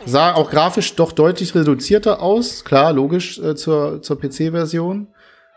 [0.06, 5.08] Sah auch grafisch doch deutlich reduzierter aus, klar, logisch äh, zur, zur PC-Version.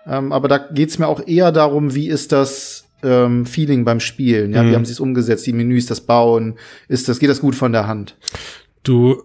[0.05, 4.53] Ähm, aber da geht's mir auch eher darum, wie ist das ähm, Feeling beim Spielen?
[4.53, 4.71] Ja, Mhm.
[4.71, 5.45] wie haben sie es umgesetzt?
[5.47, 8.15] Die Menüs, das Bauen, ist das, geht das gut von der Hand?
[8.83, 9.21] Du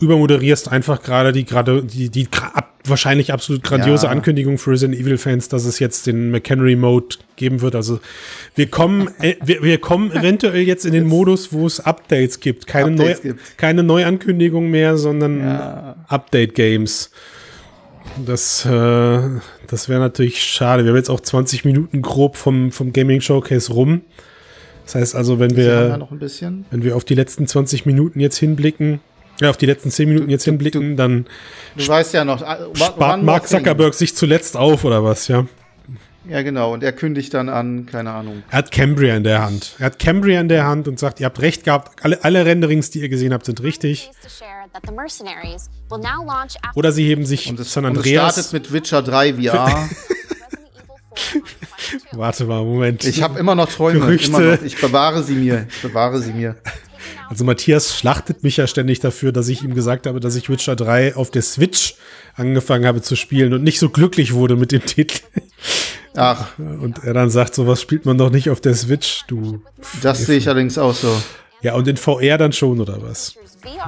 [0.00, 4.12] übermoderierst einfach gerade die gerade die die ab, wahrscheinlich absolut grandiose Ja.
[4.12, 7.74] Ankündigung für Resident Evil Fans, dass es jetzt den McHenry Mode geben wird.
[7.74, 8.00] Also
[8.54, 12.66] wir kommen äh, wir, wir kommen eventuell jetzt in den Modus, wo es Updates gibt,
[12.66, 13.58] keine Updates neu, gibt.
[13.58, 15.96] keine Neuankündigung mehr, sondern Ja.
[16.08, 17.10] Update Games.
[18.26, 19.20] Das äh,
[19.68, 20.84] das wäre natürlich schade.
[20.84, 24.02] Wir haben jetzt auch 20 Minuten grob vom vom Gaming Showcase rum.
[24.84, 26.08] Das heißt also, wenn Wir wir
[26.70, 29.00] wenn wir auf die letzten 20 Minuten jetzt hinblicken,
[29.42, 31.26] ja, auf die letzten 10 Minuten jetzt hinblicken, dann
[31.76, 33.48] Du weißt ja noch, one- spart Mark.
[33.48, 35.46] Zuckerberg sich zuletzt auf, oder was, ja?
[36.28, 36.72] Ja, genau.
[36.72, 38.44] Und er kündigt dann an, keine Ahnung.
[38.50, 39.74] Er hat Cambria in der Hand.
[39.80, 42.90] Er hat Cambria in der Hand und sagt, ihr habt recht gehabt, alle, alle Renderings,
[42.90, 44.08] die ihr gesehen habt, sind richtig.
[46.74, 48.32] Oder sie heben sich Und es, San und es Andreas.
[48.34, 49.40] startet mit Witcher 3 VR.
[49.40, 51.48] Resident Evil 4 on
[51.98, 52.12] 22.
[52.12, 53.04] Warte mal, Moment.
[53.04, 54.00] Ich habe immer noch Träume.
[54.00, 54.28] Gerüchte.
[54.36, 54.62] Immer noch.
[54.62, 55.66] Ich bewahre sie mir.
[55.68, 56.56] Ich bewahre sie mir.
[57.32, 60.76] Also Matthias schlachtet mich ja ständig dafür, dass ich ihm gesagt habe, dass ich Witcher
[60.76, 61.94] 3 auf der Switch
[62.36, 65.18] angefangen habe zu spielen und nicht so glücklich wurde mit dem Titel.
[66.14, 69.62] Ach, Und er dann sagt, sowas spielt man doch nicht auf der Switch, du.
[70.02, 71.10] das sehe ich allerdings auch so.
[71.62, 73.34] Ja, und in VR dann schon, oder was?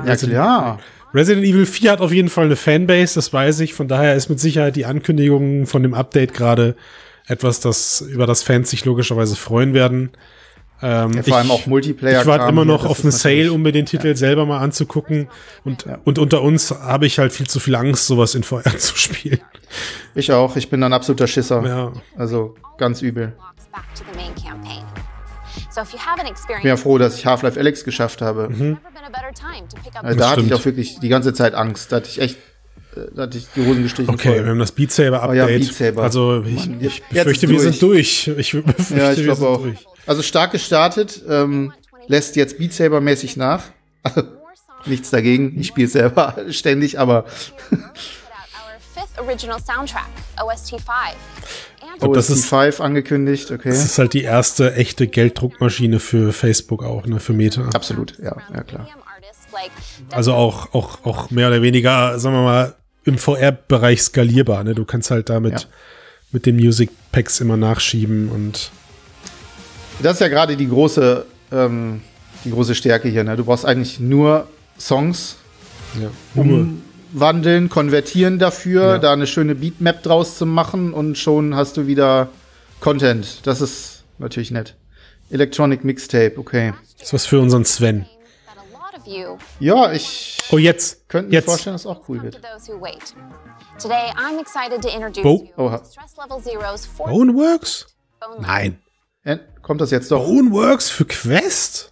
[0.06, 0.80] Ja, klar.
[1.12, 3.74] Resident Evil 4 hat auf jeden Fall eine Fanbase, das weiß ich.
[3.74, 6.76] Von daher ist mit Sicherheit die Ankündigung von dem Update gerade
[7.26, 10.12] etwas, das über das Fans sich logischerweise freuen werden.
[10.86, 12.20] Ähm, Ja, vor allem auch Multiplayer.
[12.20, 15.28] Ich warte immer noch auf ist eine Sale, um mir den Titel selber mal anzugucken.
[15.64, 15.98] Und, Ja.
[16.04, 19.40] und unter uns habe ich halt viel zu viel Angst, sowas in VR zu spielen.
[20.14, 20.56] Ich auch.
[20.56, 21.64] Ich bin ein absoluter Schisser.
[21.66, 21.92] Ja.
[22.16, 23.32] Also ganz übel.
[25.76, 28.48] Ich bin ja froh, dass ich Half-Life Alex geschafft habe.
[28.50, 28.78] Mhm.
[30.02, 31.90] Also da hatte ich auch wirklich die ganze Zeit Angst.
[31.92, 32.36] Da hatte ich echt,
[32.96, 34.12] äh, da hatte ich die Hosen gestrichen.
[34.12, 34.48] Okay, wir voll.
[34.50, 35.60] haben das Beat Saber Oh ja, Update.
[35.62, 36.02] Beat Saber.
[36.02, 37.62] Also ich, Mann, ich befürchte, wir durch.
[37.70, 38.28] sind durch.
[38.36, 39.62] Ich befürchte, Ja, ich wir glaube sind auch.
[39.62, 39.86] durch.
[40.06, 41.72] Also stark gestartet, ähm,
[42.08, 43.62] lässt jetzt Beat Saber mäßig nach.
[44.12, 44.28] songs
[44.86, 45.58] Nichts dagegen.
[45.58, 50.08] Ich spiele selber ständig, aber put out our fifth original soundtrack,
[50.42, 50.80] OST 5.
[51.80, 53.50] And glaub, das ist- 5 angekündigt.
[53.50, 53.70] Okay.
[53.70, 57.68] Das ist halt die erste echte Gelddruckmaschine für Facebook auch, ne, für Meta.
[57.72, 58.88] Absolut, ja, ja klar.
[60.10, 64.64] Also auch, auch, auch mehr oder weniger, sagen wir mal, im VR-Bereich skalierbar.
[64.64, 64.74] Ne?
[64.74, 65.66] Du kannst halt damit Ja.
[66.32, 68.70] mit den Music Packs immer nachschieben und
[70.02, 72.02] Das ist ja gerade die große, ähm,
[72.44, 73.24] die große Stärke hier.
[73.24, 73.36] Ne?
[73.36, 75.36] Du brauchst eigentlich nur Songs
[76.00, 78.98] ja, umwandeln, konvertieren dafür, Ja.
[78.98, 82.28] da eine schöne Beatmap draus zu machen und schon hast du wieder
[82.80, 83.46] Content.
[83.46, 84.74] Das ist natürlich nett.
[85.30, 86.74] Electronic Mixtape, okay.
[86.98, 88.06] das ist was für unseren Sven.
[89.60, 91.08] Ja, ich Oh, jetzt.
[91.08, 91.44] könnte mir jetzt.
[91.46, 92.40] vorstellen, dass es auch cool wird.
[93.78, 95.78] Today, I'm excited to introduce Bo- you Oha.
[95.78, 97.86] to Stress Level Zero's fourth Boneworks?
[98.20, 98.78] phone line.
[99.24, 99.40] Nein.
[99.64, 100.26] Kommt das jetzt doch?
[100.26, 101.90] Boneworks für Quest?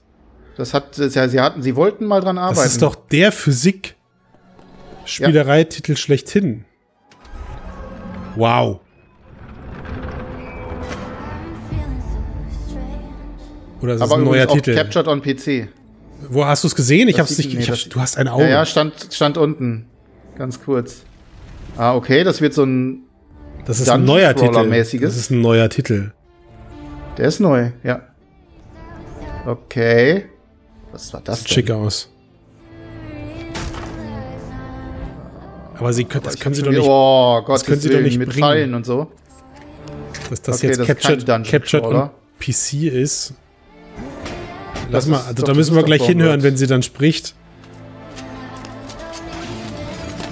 [0.59, 2.59] Das hat, das, ja, sie hatten, sie wollten mal dran arbeiten.
[2.61, 6.67] Das ist doch der Physik-Spielereititel schlechthin.
[8.37, 8.81] Wow.
[13.81, 14.75] Oder ist aber ein neuer auch Titel?
[14.75, 15.69] captured on PC.
[16.29, 17.09] Wo hast du es gesehen?
[17.09, 17.55] Ich Das hab's nicht.
[17.55, 18.45] nee, das- du hast ein Auge.
[18.45, 19.87] Ja, ja, stand, stand unten.
[20.37, 21.05] Ganz kurz.
[21.77, 23.05] Ah, okay, das wird so ein.
[23.65, 24.69] das ist ein neuer Titel.
[25.01, 26.13] Das ist ein neuer Titel.
[27.17, 28.03] Der ist neu, ja.
[29.47, 30.27] Okay.
[30.93, 31.55] Was war das Sieht denn?
[31.55, 32.09] schick aus.
[35.79, 38.29] Aber sie können, das können sie doch nicht, Oh Gott, können sie doch nicht mit
[38.29, 38.41] bringen.
[38.41, 39.11] Fallen und so.
[40.31, 42.15] dass das okay, jetzt das captured, Dungeon captured Crawler.
[42.39, 43.35] PC ist.
[44.91, 47.35] Das Lass mal, also da das müssen wir gleich hinhören, wenn sie dann spricht.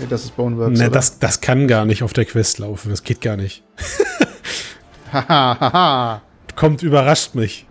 [0.09, 0.79] das ist Boneworks.
[0.79, 0.93] Ne, oder?
[0.93, 2.91] das, das kann gar nicht auf der Quest laufen.
[2.91, 3.63] Das geht gar nicht.
[5.13, 6.23] Haha, haha.
[6.61, 7.65] Kommt, überrascht mich.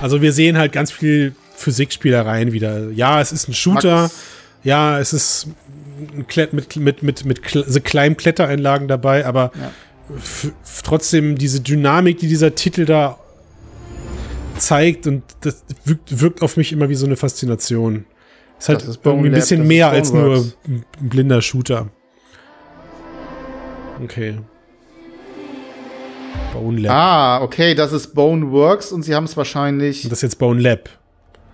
[0.00, 2.88] Also wir sehen halt ganz viel Physikspielereien wieder.
[2.92, 4.02] Ja, es ist ein Shooter.
[4.04, 4.14] Max.
[4.64, 5.48] Ja, es ist
[6.52, 9.70] mit, mit, mit, mit so kleinen Klettereinlagen dabei, aber Ja.
[10.82, 13.18] trotzdem diese Dynamik, die dieser Titel da
[14.56, 18.06] zeigt und das wirkt, wirkt auf mich immer wie so eine Faszination.
[18.58, 21.90] Ist halt ist irgendwie ein bisschen mehr als nur ein blinder Shooter.
[24.02, 24.38] Okay.
[26.52, 26.92] Bone Lab.
[26.92, 30.60] Ah, okay, das ist Boneworks und sie haben es wahrscheinlich Und das ist jetzt Bone
[30.60, 30.88] Lab.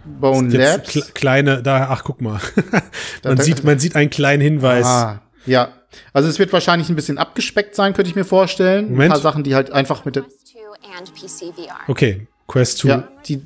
[0.04, 0.90] Bone Labs.
[0.90, 2.40] kle- kleine, da, ach guck mal.
[3.24, 4.86] man, da- sieht, man sieht einen kleinen Hinweis.
[4.86, 5.68] Ah, ja.
[6.12, 8.90] Also es wird wahrscheinlich ein bisschen abgespeckt sein, könnte ich mir vorstellen.
[8.90, 9.04] Moment.
[9.04, 10.22] Ein paar Sachen, die halt einfach mit der.
[10.22, 11.76] Quest 2 and PC VR.
[11.88, 13.42] Okay, Quest 2 Ja, die,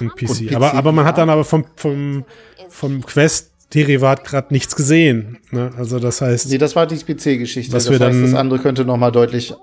[0.00, 0.48] und PC.
[0.48, 2.24] PC, aber, aber man hat dann aber vom, vom,
[2.68, 5.38] vom Quest-Derivat gerade nichts gesehen.
[5.50, 5.70] Ne?
[5.76, 7.72] Also das heißt, nee, das war die PC-Geschichte.
[7.74, 9.54] Was Das wir heißt, dann- das andere könnte noch mal deutlich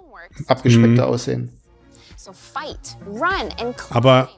[0.48, 1.52] Abgespeckter aussehen.
[2.28, 4.30] And climb Aber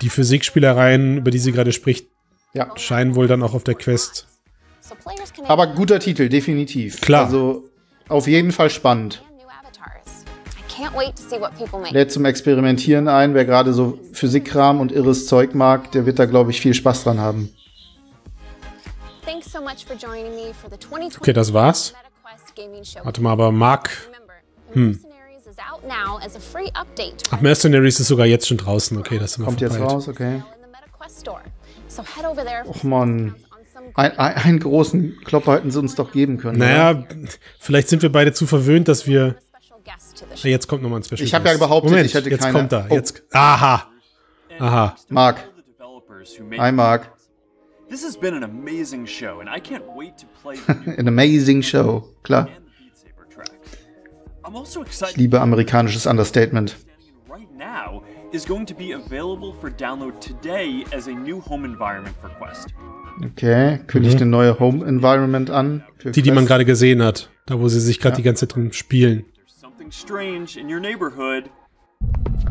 [0.00, 2.08] die Physikspielereien, über die sie gerade spricht,
[2.52, 2.76] Ja.
[2.76, 4.26] scheinen wohl dann auch auf der Quest.
[5.46, 7.00] Aber guter Titel, definitiv.
[7.00, 7.24] Klar.
[7.26, 7.64] Also
[8.08, 9.22] auf jeden Fall spannend.
[11.90, 13.34] Lädt zum Experimentieren ein.
[13.34, 17.04] Wer gerade so Physikkram und irres Zeug mag, der wird da, glaube ich, viel Spaß
[17.04, 17.54] dran haben.
[19.24, 21.94] Thanks so much for joining me for the 2020 Okay, das war's.
[23.02, 23.90] Warte mal, aber Mark.
[24.72, 25.00] Hm.
[25.56, 28.98] Mercenaries is out now as a free update Ach, Mercenaries ist sogar jetzt schon draußen.
[28.98, 30.42] Okay, das Kommt jetzt raus, okay.
[32.68, 33.34] Och Mann.
[33.94, 36.56] Ein, ein, einen großen Klopper hätten sie uns doch geben können.
[36.60, 36.66] oder?
[36.94, 37.04] Naja,
[37.60, 39.36] vielleicht sind wir beide zu verwöhnt, dass wir.
[39.56, 40.48] special guest to the Ah, show.
[40.48, 41.60] Jetzt kommt nochmal ein Special Ich hab ja Guest.
[41.60, 42.86] behauptet, Moment, ich hätte jetzt keine- kommt er.
[42.90, 42.94] Oh.
[42.94, 43.22] Jetzt.
[43.32, 43.86] Aha.
[44.58, 44.96] Aha.
[45.08, 45.48] Mark.
[46.58, 47.12] Hi, Mark.
[47.88, 50.56] This has been an amazing show, and I can't wait to play
[50.98, 52.08] An amazing show.
[52.24, 52.48] Klar.
[54.48, 56.76] Ich excited liebe amerikanisches Understatement.
[57.28, 62.14] right now is going to be available for download today as a new home environment
[62.20, 62.68] for Quest.
[63.24, 65.82] Okay, kündigt eine neue Home Environment an.
[65.98, 66.12] für Mhm.
[66.12, 66.48] Die, die man Quest.
[66.48, 67.30] gerade gesehen hat.
[67.46, 68.16] Da, wo sie sich gerade Ja.
[68.18, 69.24] die ganze Zeit drin spielen.
[69.46, 71.44] Something strange in your neighborhood.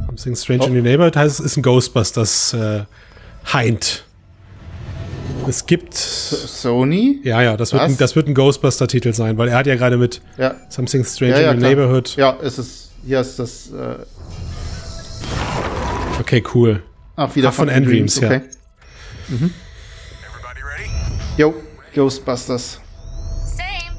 [0.07, 0.67] Something Strange Oh.
[0.67, 2.85] in the Neighborhood heißt, es ist ein Ghostbusters äh,
[3.53, 4.04] Hind.
[5.47, 5.93] Es gibt.
[5.93, 7.19] Sony?
[7.23, 9.97] Ja, ja, das wird, ein, das wird ein Ghostbuster-Titel sein, weil er hat ja gerade
[9.97, 10.55] mit Ja.
[10.69, 11.69] Something Strange Ja, ja, in the klar.
[11.75, 12.15] Neighborhood.
[12.15, 12.91] Ja, es ist.
[13.05, 13.71] Hier ist das.
[13.71, 13.97] Äh,
[16.19, 16.81] Okay, cool.
[17.17, 18.27] ach, wieder Ach, von Endreams, ja.
[18.27, 18.41] okay.
[19.27, 19.53] Mhm.
[21.37, 21.53] Jo,
[21.93, 22.79] Ghostbusters.
[23.45, 23.97] Same.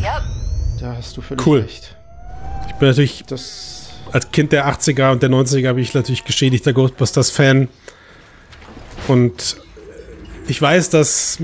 [0.00, 0.22] Yep.
[0.80, 1.60] Da hast du völlig Cool.
[1.60, 1.96] recht.
[2.68, 3.88] Ich bin natürlich Das.
[4.12, 7.68] als Kind der 80er und der 90er bin ich natürlich geschädigter Ghostbusters-Fan.
[9.08, 9.56] Und
[10.50, 11.38] ich weiß, dass,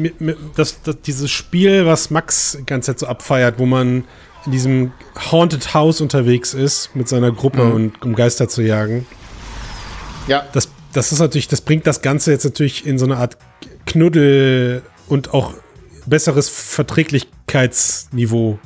[0.56, 4.04] dass, dass dieses Spiel, was Max die ganze Zeit so abfeiert, wo man
[4.44, 4.92] in diesem
[5.30, 7.72] Haunted House unterwegs ist mit seiner Gruppe Mhm.
[7.72, 9.06] und um Geister zu jagen,
[10.28, 13.36] Ja, das, das ist natürlich, das bringt das Ganze jetzt natürlich in so eine Art
[13.86, 15.54] Knuddel und auch
[16.06, 18.58] besseres Verträglichkeitsniveau.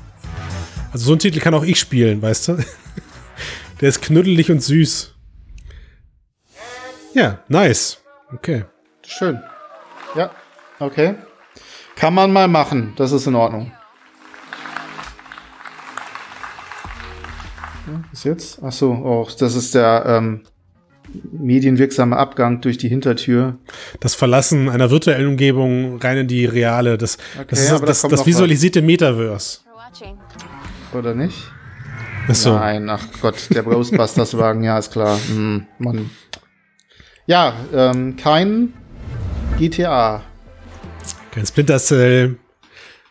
[0.92, 2.58] Also so ein Titel kann auch ich spielen, weißt du?
[3.80, 5.14] Der ist knuddelig und süß.
[7.14, 7.98] Ja, nice.
[8.32, 8.64] Okay.
[9.06, 9.40] schön.
[10.16, 10.30] Ja,
[10.78, 11.14] okay.
[11.96, 12.94] Kann man mal machen.
[12.96, 13.72] Das ist in Ordnung.
[18.10, 18.60] Bis jetzt?
[18.62, 20.42] Ach so, oh, das ist der ähm,
[21.32, 23.58] medienwirksame Abgang durch die Hintertür.
[24.00, 27.18] Das Verlassen einer virtuellen Umgebung rein in die reale, das,
[27.48, 29.60] das, ist, das, das visualisierte Metaverse.
[30.92, 31.50] Oder nicht?
[32.28, 32.54] Achso.
[32.54, 35.18] Nein, ach Gott, der Ghostbusters-Wagen, ja, ist klar.
[35.28, 36.10] Hm, Mann.
[37.26, 38.74] Ja, ähm, kein
[39.60, 40.24] GTA.
[41.32, 42.38] Kein Splinter Cell,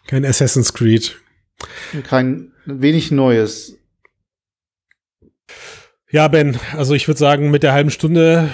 [0.07, 1.15] kein Assassin's Creed.
[2.01, 3.77] Kein wenig Neues.
[6.09, 8.49] Ja, Ben, also ich würde sagen, mit der halben Stunde,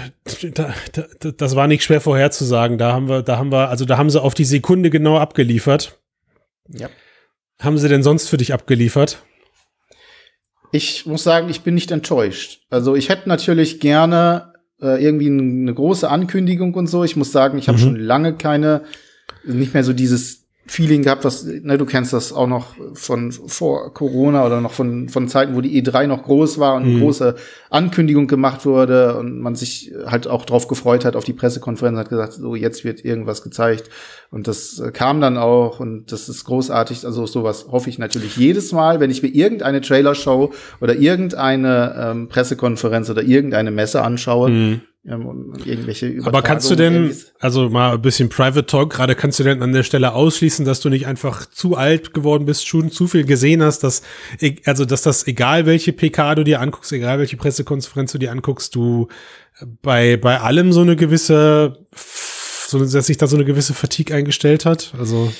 [0.55, 2.77] da, da, das war nicht schwer vorherzusagen.
[2.77, 5.97] Da haben wir, da haben wir, also da haben sie auf die Sekunde genau abgeliefert.
[6.67, 6.89] Ja.
[7.62, 9.23] Haben sie denn sonst für dich abgeliefert?
[10.73, 12.60] Ich muss sagen, ich bin nicht enttäuscht.
[12.69, 17.03] Also ich hätte natürlich gerne äh, irgendwie eine große Ankündigung und so.
[17.03, 17.81] Ich muss sagen, ich habe Mhm.
[17.81, 18.81] schon lange keine,
[19.43, 23.93] nicht mehr so dieses Feeling gehabt, was, ne, du kennst das auch noch von vor
[23.93, 27.01] Corona oder noch von, von Zeiten, wo die E3 noch groß war und eine Mhm.
[27.01, 27.36] große
[27.69, 32.10] Ankündigung gemacht wurde und man sich halt auch drauf gefreut hat auf die Pressekonferenz, hat
[32.10, 33.89] gesagt, so jetzt wird irgendwas gezeigt
[34.32, 37.06] und das äh, kam dann auch und das ist großartig.
[37.06, 40.51] Also sowas hoffe ich natürlich jedes Mal, wenn ich mir irgendeine Trailershow
[40.82, 44.82] oder irgendeine ähm, Pressekonferenz oder irgendeine Messe anschaue, Mhm.
[45.07, 45.53] Ähm,
[46.23, 49.71] Aber kannst du denn, also mal ein bisschen Private Talk, gerade kannst du denn an
[49.71, 53.61] der Stelle ausschließen, dass du nicht einfach zu alt geworden bist, schon zu viel gesehen
[53.61, 54.01] hast, dass,
[54.41, 58.31] e- also, dass das, egal welche PK du dir anguckst, egal welche Pressekonferenz du dir
[58.31, 59.07] anguckst, du
[59.81, 61.77] bei, bei allem so eine gewisse,
[62.67, 64.93] so, dass sich da so eine gewisse Fatigue eingestellt hat?
[64.97, 65.31] Also.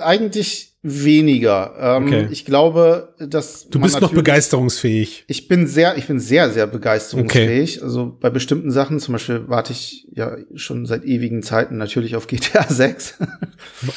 [0.00, 1.74] Eigentlich weniger.
[1.78, 2.28] Ähm, Okay.
[2.30, 5.24] Ich glaube, dass Du bist noch natürlich- begeisterungsfähig.
[5.26, 7.82] Ich bin sehr, ich bin sehr, sehr begeisterungsfähig.
[7.82, 12.26] Also bei bestimmten Sachen, zum Beispiel warte ich ja schon seit ewigen Zeiten natürlich auf
[12.28, 13.14] GTA 6.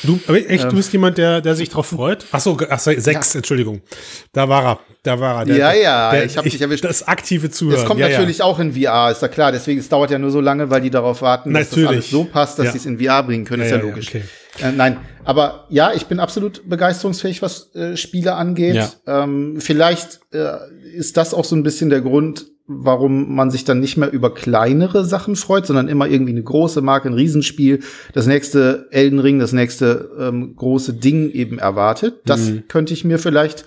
[0.04, 0.70] Du, aber echt, Ähm.
[0.72, 2.26] du bist jemand, der, der sich drauf freut?
[2.32, 3.82] Ach so, ach, so, sechs, Entschuldigung.
[4.34, 5.46] Da war er, da war er.
[5.46, 6.84] Der, Ja, ja, der, ich hab dich erwischt.
[6.84, 7.80] Das aktive Zuhören.
[7.80, 9.52] Es kommt ja, natürlich auch in VR, ist ja klar.
[9.52, 11.90] Deswegen, es dauert ja nur so lange, weil die darauf warten, dass das Natürlich.
[11.90, 12.72] alles so passt, dass Ja.
[12.72, 13.62] sie es in VR bringen können.
[13.62, 14.08] Ja, ist ja, ja, ja, logisch.
[14.10, 14.24] okay.
[14.60, 18.76] Äh, nein, aber ja, ich bin absolut begeisterungsfähig, was äh, Spiele angeht.
[18.76, 18.90] Ja.
[19.24, 20.58] Ähm, vielleicht äh,
[20.94, 24.34] ist das auch so ein bisschen der Grund, warum man sich dann nicht mehr über
[24.34, 27.80] kleinere Sachen freut, sondern immer irgendwie eine große Marke, ein Riesenspiel,
[28.14, 32.22] das nächste Elden Ring, das nächste ähm, große Ding eben erwartet.
[32.26, 32.64] Das Mhm.
[32.68, 33.66] könnte ich mir vielleicht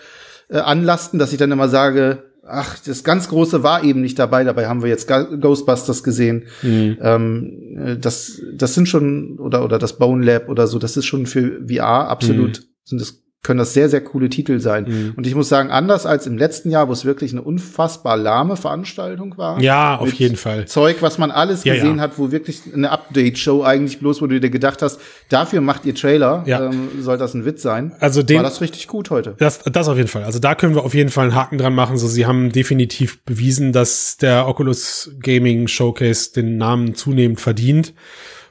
[0.51, 4.45] äh, anlasten, dass ich dann immer sage, ach, das ganz Große war eben nicht dabei,
[4.45, 6.45] dabei haben wir jetzt Ghostbusters gesehen.
[6.63, 6.99] Mhm.
[7.01, 11.07] Ähm, äh, das, das sind schon, oder, oder das Bone Lab oder so, das ist
[11.07, 12.65] schon für VR absolut, Mhm.
[12.85, 15.13] sind das, können das sehr, sehr coole Titel sein.
[15.17, 18.57] Und ich muss sagen, anders als im letzten Jahr, wo es wirklich eine unfassbar lahme
[18.57, 19.61] Veranstaltung war.
[19.61, 20.65] Ja, auf jeden Fall.
[20.67, 22.03] Zeug, was man alles Ja, gesehen ja.
[22.03, 25.95] hat, wo wirklich eine Update-Show eigentlich bloß, wo du dir gedacht hast, dafür macht ihr
[25.95, 26.65] Trailer, Ja.
[26.71, 27.93] ähm, soll das ein Witz sein.
[28.01, 29.35] Also den, war das richtig gut heute.
[29.39, 30.25] Das, das auf jeden Fall.
[30.25, 31.99] Also da können wir auf jeden Fall einen Haken dran machen.
[31.99, 37.93] So, sie haben definitiv bewiesen, dass der Oculus Gaming Showcase den Namen zunehmend verdient.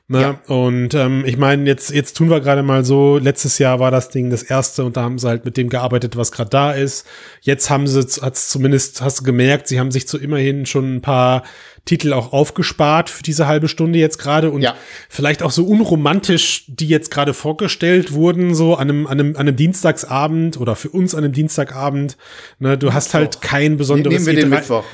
[0.09, 0.21] Ne?
[0.21, 0.53] Ja.
[0.53, 4.09] Und ähm, ich meine, jetzt, jetzt tun wir gerade mal so, letztes Jahr war das
[4.09, 7.07] Ding das erste und da haben sie halt mit dem gearbeitet, was gerade da ist.
[7.41, 11.01] Jetzt haben sie, hat's zumindest, hast du gemerkt, sie haben sich zu immerhin schon ein
[11.01, 11.43] paar
[11.85, 14.75] Titel auch aufgespart für diese halbe Stunde jetzt gerade und Ja.
[15.09, 19.41] vielleicht auch so unromantisch, die jetzt gerade vorgestellt wurden, so an einem, an einem, an
[19.47, 22.17] einem Dienstagsabend oder für uns an einem Dienstagabend.
[22.59, 24.85] Ne, du hast halt kein besonderes Nehmen wir den E3 Mittwoch.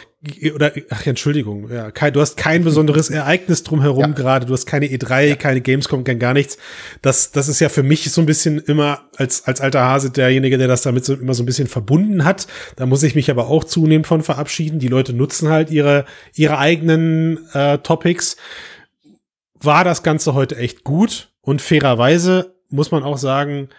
[0.56, 4.08] oder ach ja, Entschuldigung, ja, kein, du hast kein besonderes Ereignis drumherum Ja.
[4.08, 6.58] gerade, du hast keine E3, keine Gamescom, kein gar nichts.
[7.02, 10.58] Das, das ist ja für mich so ein bisschen immer als, als alter Hase derjenige,
[10.58, 12.48] der das damit so, immer so ein bisschen verbunden hat.
[12.78, 14.80] Da muss ich mich aber auch zunehmend von verabschieden.
[14.80, 16.79] Die Leute nutzen halt ihre, ihre eigenen
[17.54, 18.38] äh, Topics.
[19.56, 23.70] War das Ganze heute echt gut und fairerweise muss man auch sagen,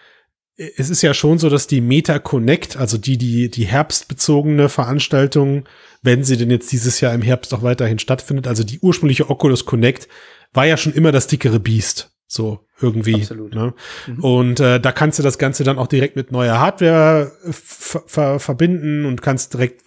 [0.77, 5.63] es ist ja schon so, dass die Meta Connect, also die, die, die herbstbezogene Veranstaltung,
[6.01, 9.65] wenn sie denn jetzt dieses Jahr im Herbst auch weiterhin stattfindet, also die ursprüngliche Oculus
[9.65, 10.07] Connect,
[10.53, 12.11] war ja schon immer das dickere Biest.
[12.27, 13.15] So irgendwie.
[13.15, 13.53] Absolut.
[13.53, 13.73] Ne?
[14.21, 18.03] Und äh, da kannst du das Ganze dann auch direkt mit neuer Hardware äh, ver
[18.07, 19.81] ver verbinden und kannst direkt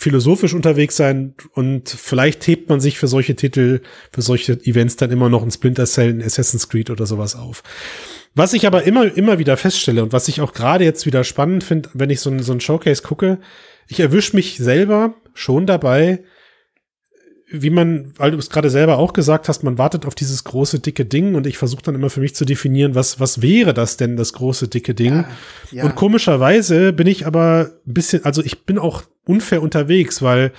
[0.00, 5.10] philosophisch unterwegs sein und vielleicht hebt man sich für solche Titel, für solche Events dann
[5.10, 7.62] immer noch ein Splinter Cell, ein Assassin's Creed oder sowas auf.
[8.34, 11.64] Was ich aber immer, immer wieder feststelle und was ich auch gerade jetzt wieder spannend
[11.64, 13.40] finde, wenn ich so ein, so ein Showcase gucke,
[13.88, 16.24] ich erwische mich selber schon dabei,
[17.52, 20.78] wie man, weil du es gerade selber auch gesagt hast, man wartet auf dieses große,
[20.78, 23.96] dicke Ding und ich versuche dann immer für mich zu definieren, was, was wäre das
[23.96, 25.24] denn, das große, dicke Ding?
[25.72, 25.84] Ja.
[25.84, 30.52] Und komischerweise bin ich aber ein bisschen, also ich bin auch unfair unterwegs, weil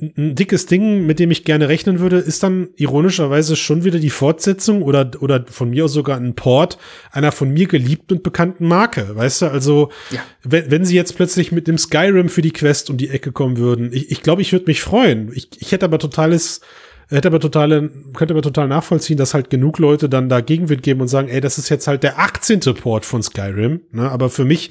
[0.00, 4.10] ein dickes Ding, mit dem ich gerne rechnen würde, ist dann ironischerweise schon wieder die
[4.10, 6.78] Fortsetzung oder, oder von mir aus sogar ein Port
[7.12, 9.14] einer von mir geliebten und bekannten Marke.
[9.14, 10.20] Weißt du, also, Ja.
[10.42, 13.58] wenn, wenn sie jetzt plötzlich mit dem Skyrim für die Quest um die Ecke kommen
[13.58, 15.30] würden, ich, ich glaube, ich würde mich freuen.
[15.34, 16.62] Ich, ich hätte aber totales,
[17.08, 21.02] hätte aber totale, könnte aber total nachvollziehen, dass halt genug Leute dann da Gegenwind geben
[21.02, 22.60] und sagen, ey, das ist jetzt halt der 18.
[22.80, 24.10] Port von Skyrim, ne?
[24.10, 24.70] Aber für mich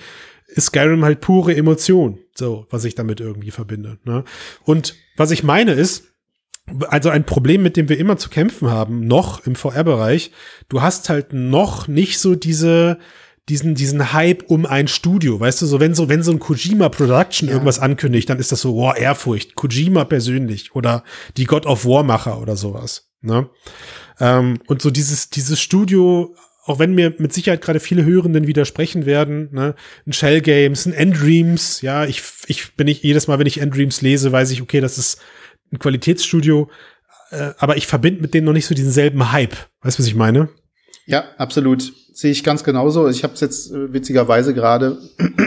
[0.52, 4.24] ist Skyrim halt pure Emotion, so, was ich damit irgendwie verbinde, ne?
[4.64, 6.12] Und was ich meine ist,
[6.88, 10.32] also ein Problem, mit dem wir immer zu kämpfen haben, noch im VR-Bereich,
[10.70, 13.00] du hast halt noch nicht so diese,
[13.50, 16.90] diesen, diesen Hype um ein Studio, weißt du, so wenn so, wenn so ein Kojima
[16.90, 21.04] Production irgendwas ankündigt, dann ist das so, wow, Ehrfurcht, Kojima persönlich oder
[21.38, 23.50] die God of War Macher oder sowas, ne?
[24.20, 26.36] Ähm, und so dieses, dieses Studio,
[26.66, 30.93] auch wenn mir mit Sicherheit gerade viele Hörenden widersprechen werden, ne, ein Shell Games, ein
[30.93, 34.80] Endreams, ja, ich, ich bin ich jedes Mal, wenn ich Endreams lese, weiß ich, okay,
[34.80, 35.20] das ist
[35.72, 36.70] ein Qualitätsstudio,
[37.32, 39.55] äh, aber ich verbinde mit denen noch nicht so diesen selben Hype.
[39.82, 40.49] Weißt du, was ich meine?
[41.12, 41.93] Ja, absolut.
[42.14, 43.07] Sehe ich ganz genauso.
[43.07, 44.97] Ich habe es jetzt äh, witzigerweise gerade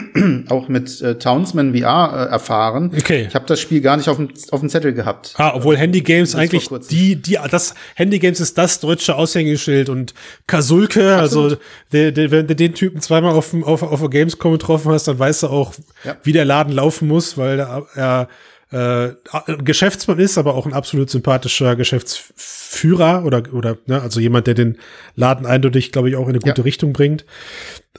[0.48, 2.90] auch mit äh, Townsman VR äh, erfahren.
[2.96, 3.26] Okay.
[3.28, 5.34] Ich habe das Spiel gar nicht auf dem, auf dem Zettel gehabt.
[5.36, 10.14] Ah, obwohl Handy Games eigentlich die, die, das Handy Games ist das deutsche Aushängeschild und
[10.46, 11.56] Kasulke, also
[11.92, 15.18] der, der, wenn du den Typen zweimal auf, auf, auf der Gamescom getroffen hast, dann
[15.18, 16.16] weißt du auch, Ja.
[16.22, 18.28] wie der Laden laufen muss, weil er, er
[18.74, 19.14] äh,
[19.62, 24.78] Geschäftsmann ist, aber auch ein absolut sympathischer Geschäftsführer oder, oder ne, also jemand, der den
[25.14, 26.64] Laden eindeutig, glaube ich, auch in eine gute ja.
[26.64, 27.24] Richtung bringt.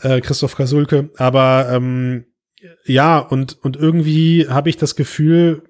[0.01, 1.11] Äh, Christoph Kasulke.
[1.15, 2.25] Aber ähm,
[2.83, 5.63] ja, und, und irgendwie habe ich das Gefühl,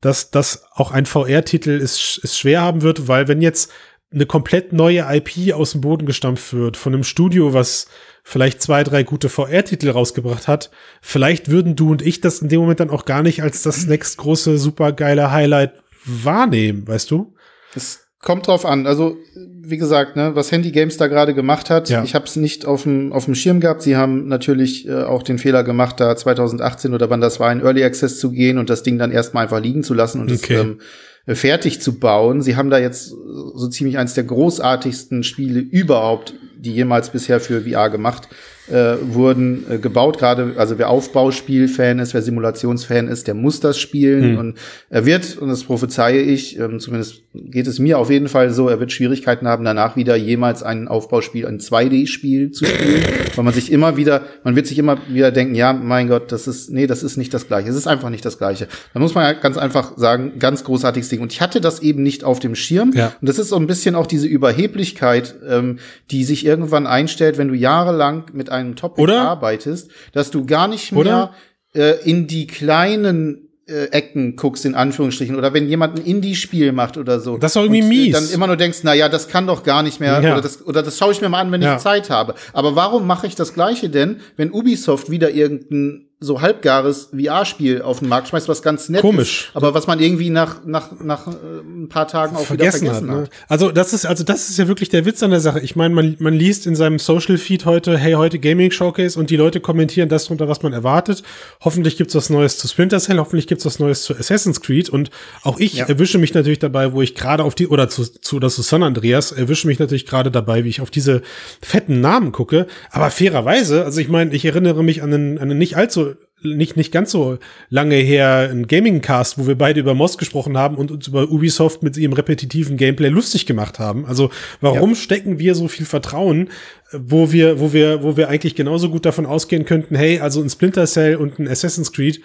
[0.00, 3.72] dass das auch ein VR-Titel es, es schwer haben wird, weil wenn jetzt
[4.12, 7.86] eine komplett neue IP aus dem Boden gestampft wird von einem Studio, was
[8.22, 12.60] vielleicht zwei, drei gute VR-Titel rausgebracht hat, vielleicht würden du und ich das in dem
[12.60, 15.72] Moment dann auch gar nicht als das nächst große, super geile Highlight
[16.04, 17.34] wahrnehmen, weißt du?
[17.74, 18.86] Das kommt drauf an.
[18.86, 22.02] Also, wie gesagt, ne, was Handy Games da gerade gemacht hat, ja.
[22.04, 23.82] ich habe es nicht auf dem auf dem Schirm gehabt.
[23.82, 27.60] Sie haben natürlich äh, auch den Fehler gemacht, da 2018 oder wann das war, in
[27.60, 30.54] Early Access zu gehen und das Ding dann erstmal einfach liegen zu lassen und okay.
[30.54, 30.78] das ähm,
[31.26, 32.42] fertig zu bauen.
[32.42, 37.62] Sie haben da jetzt so ziemlich eins der großartigsten Spiele überhaupt, die jemals bisher für
[37.62, 38.28] VR gemacht
[38.68, 40.18] äh, wurden äh, gebaut.
[40.18, 44.32] Gerade, also wer Aufbauspiel-Fan ist, wer Simulationsfan ist, der muss das spielen.
[44.32, 44.38] Mhm.
[44.38, 44.58] Und
[44.88, 48.68] er wird, und das prophezeie ich, ähm, zumindest geht es mir auf jeden Fall so,
[48.68, 53.04] er wird Schwierigkeiten haben, danach wieder jemals ein Aufbauspiel, ein 2D-Spiel zu spielen,
[53.34, 56.46] weil man sich immer wieder, man wird sich immer wieder denken, ja, mein Gott, das
[56.46, 57.70] ist, nee, das ist nicht das Gleiche.
[57.70, 58.68] Es ist einfach nicht das Gleiche.
[58.92, 61.20] Da muss man ja ganz einfach sagen, ganz großartiges Ding.
[61.20, 62.92] Und ich hatte das eben nicht auf dem Schirm.
[62.94, 63.14] Ja.
[63.18, 65.78] Und das ist so ein bisschen auch diese Überheblichkeit, ähm,
[66.10, 69.22] die sich irgendwann einstellt, wenn du jahrelang mit einem Topic Oder?
[69.22, 71.32] arbeitest, dass du gar nicht mehr
[71.74, 76.98] äh, in die kleinen äh, Ecken guckst, in Anführungsstrichen, oder wenn jemand ein Indie-Spiel macht
[76.98, 77.38] oder so.
[77.38, 78.12] Das ist doch irgendwie und, äh, mies.
[78.12, 80.32] Dann immer nur denkst, na ja, das kann doch gar nicht mehr, ja.
[80.32, 81.76] oder, das, oder das schaue ich mir mal an, wenn ja.
[81.76, 82.34] ich Zeit habe.
[82.52, 87.98] Aber warum mache ich das Gleiche denn, wenn Ubisoft wieder irgendein so halbgares VR-Spiel auf
[87.98, 89.48] den Markt schmeißt, was ganz nett Komisch.
[89.48, 91.30] ist, aber was man irgendwie nach nach nach äh,
[91.64, 93.16] ein paar Tagen auch vergessen wieder vergessen hat.
[93.16, 93.30] hat.
[93.30, 93.36] Ne?
[93.48, 95.60] Also das ist also das ist ja wirklich der Witz an der Sache.
[95.60, 99.30] Ich meine, man man liest in seinem Social Feed heute, hey heute Gaming Showcase und
[99.30, 101.22] die Leute kommentieren das drunter, was man erwartet.
[101.60, 105.10] Hoffentlich gibt's was Neues zu Splinter Cell, hoffentlich gibt's was Neues zu Assassin's Creed und
[105.42, 105.86] auch ich ja.
[105.86, 108.82] erwische mich natürlich dabei, wo ich gerade auf die oder zu zu oder zu San
[108.82, 111.22] Andreas erwische mich natürlich gerade dabei, wie ich auf diese
[111.60, 112.66] fetten Namen gucke.
[112.90, 116.11] Aber fairerweise, also ich meine, ich erinnere mich an einen, an einen nicht allzu
[116.44, 117.38] nicht, nicht ganz so
[117.70, 121.82] lange her ein Gaming-Cast, wo wir beide über Moss gesprochen haben und uns über Ubisoft
[121.82, 124.06] mit ihrem repetitiven Gameplay lustig gemacht haben.
[124.06, 124.30] Also
[124.60, 124.96] warum ja.
[124.96, 126.48] stecken wir so viel Vertrauen,
[126.92, 130.50] wo wir, wo wir, wo wir eigentlich genauso gut davon ausgehen könnten, hey, also ein
[130.50, 132.20] Splinter Cell und ein Assassin's Creed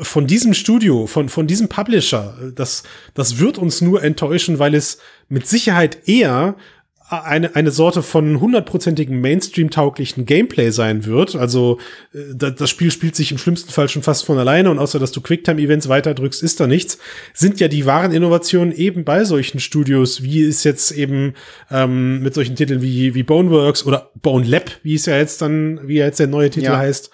[0.00, 2.82] von diesem Studio, von, von diesem Publisher, das,
[3.14, 4.98] das wird uns nur enttäuschen, weil es
[5.28, 6.56] mit Sicherheit eher
[7.10, 11.34] eine, eine Sorte von hundertprozentigen Mainstream-tauglichen Gameplay sein wird.
[11.34, 11.78] Also
[12.14, 15.10] äh, das Spiel spielt sich im schlimmsten Fall schon fast von alleine und außer dass
[15.10, 16.98] du Quicktime-Events weiterdrückst, ist da nichts.
[17.34, 21.34] Sind ja die wahren Innovationen eben bei solchen Studios, wie es jetzt eben
[21.70, 25.80] ähm, mit solchen Titeln wie, wie Boneworks oder Bone Lab, wie es ja jetzt dann,
[25.88, 26.78] wie jetzt der neue Titel ja.
[26.78, 27.10] heißt.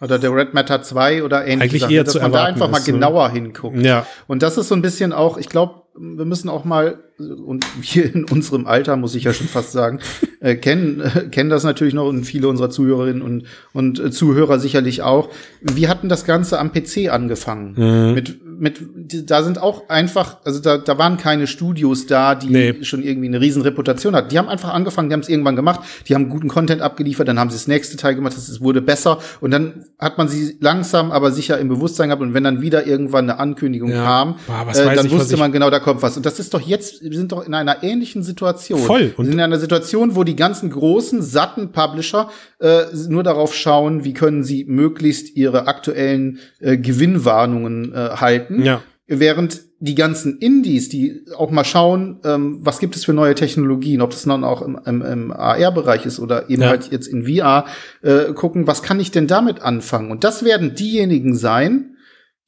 [0.00, 1.62] Oder der Red Matter 2 oder ähnliches.
[1.62, 2.84] Eigentlich Sachen, eher dass zu man da einfach mal ne?
[2.86, 3.80] genauer hinguckt.
[3.80, 4.06] Ja.
[4.26, 8.14] Und das ist so ein bisschen auch, ich glaube, wir müssen auch mal und wir
[8.14, 10.00] in unserem Alter, muss ich ja schon fast sagen,
[10.40, 14.58] äh, kennen, äh, kennen das natürlich noch und viele unserer Zuhörerinnen und, und äh, Zuhörer
[14.58, 15.28] sicherlich auch.
[15.60, 17.74] Wir hatten das Ganze am PC angefangen.
[17.76, 18.14] Mhm.
[18.14, 18.80] Mit, mit,
[19.28, 22.84] da sind auch einfach, also da, da waren keine Studios da, die nee.
[22.84, 24.28] schon irgendwie eine riesen Reputation hatten.
[24.28, 27.38] Die haben einfach angefangen, die haben es irgendwann gemacht, die haben guten Content abgeliefert, dann
[27.38, 31.10] haben sie das nächste Teil gemacht, es wurde besser und dann hat man sie langsam,
[31.10, 34.04] aber sicher im Bewusstsein gehabt und wenn dann wieder irgendwann eine Ankündigung ja.
[34.04, 36.16] kam, Boah, äh, dann ich, wusste man genau, da kommt was.
[36.16, 38.80] Und das ist doch jetzt, wir sind doch in einer ähnlichen Situation.
[38.80, 39.14] Voll.
[39.16, 42.30] Und wir sind in einer Situation, wo die ganzen großen, satten Publisher
[42.60, 48.49] äh, nur darauf schauen, wie können sie möglichst ihre aktuellen äh, Gewinnwarnungen äh, halten.
[48.50, 48.82] Ja.
[49.06, 54.02] Während die ganzen Indies, die auch mal schauen, ähm, was gibt es für neue Technologien,
[54.02, 56.68] ob das dann auch im, im, im AR-Bereich ist oder eben ja.
[56.68, 57.66] halt jetzt in VR,
[58.02, 60.10] äh, gucken, was kann ich denn damit anfangen?
[60.10, 61.96] Und das werden diejenigen sein,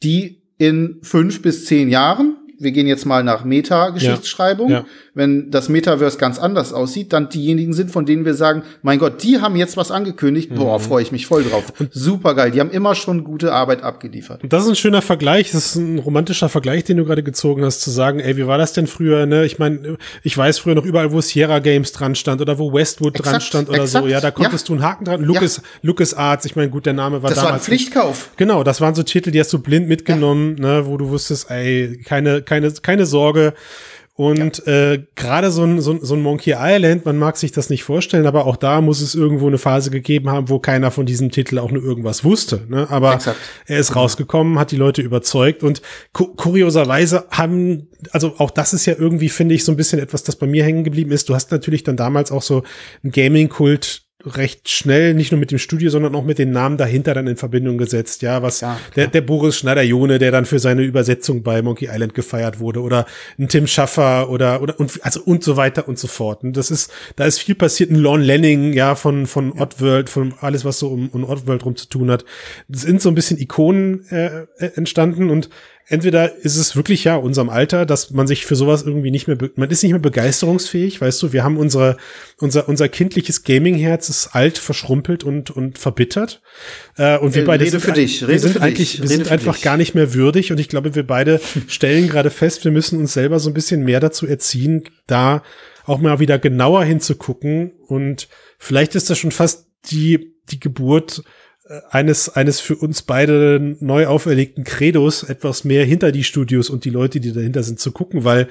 [0.03, 4.71] die in fünf bis zehn Jahren wir gehen jetzt mal nach Meta-Geschichtsschreibung.
[4.71, 4.87] Ja, ja.
[5.15, 9.23] Wenn das Metaverse ganz anders aussieht, dann diejenigen sind, von denen wir sagen, mein Gott,
[9.23, 10.51] die haben jetzt was angekündigt.
[10.51, 10.55] Mhm.
[10.55, 11.65] Boah, freue ich mich voll drauf.
[11.91, 12.51] Super geil.
[12.51, 14.41] Die haben immer schon gute Arbeit abgeliefert.
[14.49, 15.53] Das ist ein schöner Vergleich.
[15.53, 18.57] Das ist ein romantischer Vergleich, den du gerade gezogen hast, zu sagen, ey, wie war
[18.57, 19.27] das denn früher?
[19.27, 19.45] Ne?
[19.45, 23.15] Ich meine, ich weiß früher noch überall, wo Sierra Games dran stand oder wo Westwood
[23.17, 24.09] exakt, dran stand oder exakt, so.
[24.09, 24.75] Ja, da konntest ja.
[24.75, 25.23] du einen Haken dran.
[25.23, 25.63] Lucas, ja.
[25.83, 27.43] Lucas Arts, ich meine, gut, der Name war das damals.
[27.43, 28.31] Das war ein Pflichtkauf.
[28.39, 30.81] Genau, das waren so Titel, die hast du blind mitgenommen, ja.
[30.81, 33.53] ne, wo du wusstest, ey, keine, keine, keine Sorge.
[34.15, 34.93] Und ja.
[34.93, 38.27] äh, gerade so ein, so, so ein Monkey Island, man mag sich das nicht vorstellen,
[38.27, 41.59] aber auch da muss es irgendwo eine Phase gegeben haben, wo keiner von diesem Titel
[41.59, 42.63] auch nur irgendwas wusste.
[42.69, 42.87] Ne?
[42.91, 43.39] Aber Exakt.
[43.67, 45.81] er ist rausgekommen, hat die Leute überzeugt und
[46.13, 50.23] ku kurioserweise haben, also auch das ist ja irgendwie, finde ich, so ein bisschen etwas,
[50.23, 51.31] das bei mir hängen geblieben ist.
[51.31, 52.65] Du hast natürlich dann damals auch so
[53.03, 57.15] einen Gaming-Kult recht schnell nicht nur mit dem Studio, sondern auch mit den Namen dahinter
[57.15, 58.23] dann in Verbindung gesetzt.
[58.23, 62.15] Ja, was Ja, der, der Boris Schneider-Jone, der dann für seine Übersetzung bei Monkey Island
[62.15, 63.07] gefeiert wurde, oder
[63.39, 66.43] ein Tim Schaffer oder oder und also und so weiter und so fort.
[66.45, 67.91] Und das ist, da ist viel passiert.
[67.91, 71.77] Ein Lon Lenning, ja, von von Oddworld, von alles, was so um, um Oddworld rum
[71.77, 72.25] zu tun hat.
[72.69, 75.49] Sind so ein bisschen Ikonen äh, äh, entstanden und
[75.87, 79.37] entweder ist es wirklich ja unserem Alter, dass man sich für sowas irgendwie nicht mehr,
[79.57, 81.97] man ist nicht mehr begeisterungsfähig, weißt du, wir haben unsere,
[82.39, 86.43] unser, unser kindliches Gaming-Herz ist alt, verschrumpelt und, und verbittert.
[86.97, 89.11] Äh, und wir Äh, beide rede sind, für dich, wir sind für dich, eigentlich, wir
[89.11, 89.63] rede sind einfach dich.
[89.63, 93.13] gar nicht mehr würdig und ich glaube, wir beide stellen gerade fest, wir müssen uns
[93.13, 95.43] selber so ein bisschen mehr dazu erziehen, da
[95.85, 98.29] auch mal wieder genauer hinzugucken und
[98.59, 101.23] vielleicht ist das schon fast die, die Geburt
[101.91, 106.91] eines, eines für uns beide neu auferlegten Credos, etwas mehr hinter die Studios und die
[106.91, 108.49] Leute, die dahinter sind, zu gucken, weil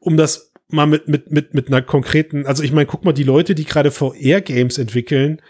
[0.00, 3.22] um das mal mit, mit, mit, mit einer konkreten, also ich meine, guck mal, die
[3.22, 5.40] Leute, die gerade VR-Games entwickeln,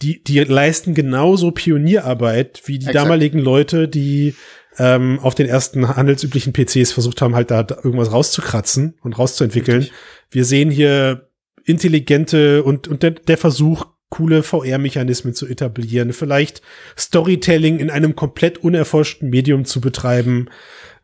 [0.00, 2.96] die, die leisten genauso Pionierarbeit wie die Exakt.
[2.96, 4.34] damaligen Leute, die
[4.78, 9.88] ähm, auf den ersten handelsüblichen PCs versucht haben, halt da, da irgendwas rauszukratzen und rauszuentwickeln.
[10.30, 11.28] Wir sehen hier
[11.64, 16.60] intelligente und, und der, der Versuch, coole VR-Mechanismen zu etablieren, vielleicht
[16.98, 20.50] Storytelling in einem komplett unerforschten Medium zu betreiben.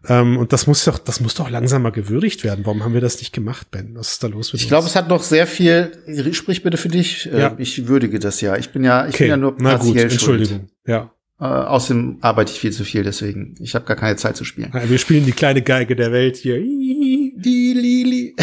[0.06, 2.66] Ähm, und das muss doch, das muss doch langsam mal gewürdigt werden.
[2.66, 3.94] Warum haben wir das nicht gemacht, Ben?
[3.94, 5.90] Was ist da los mit Ich glaube, es hat noch sehr viel.
[6.32, 7.32] Sprich bitte für dich.
[7.32, 7.54] Äh, Ja.
[7.56, 8.56] Ich würdige das ja.
[8.58, 10.40] Ich bin ja, ich okay, bin ja nur na gut, partiell schuld.
[10.42, 10.68] Entschuldigung.
[10.86, 11.10] Ja.
[11.40, 13.54] Äh, außerdem arbeite ich viel zu viel, deswegen.
[13.58, 14.70] Ich habe gar keine Zeit zu spielen.
[14.74, 16.56] Ja, Wir spielen die kleine Geige der Welt hier.
[16.60, 18.36] Die Lili.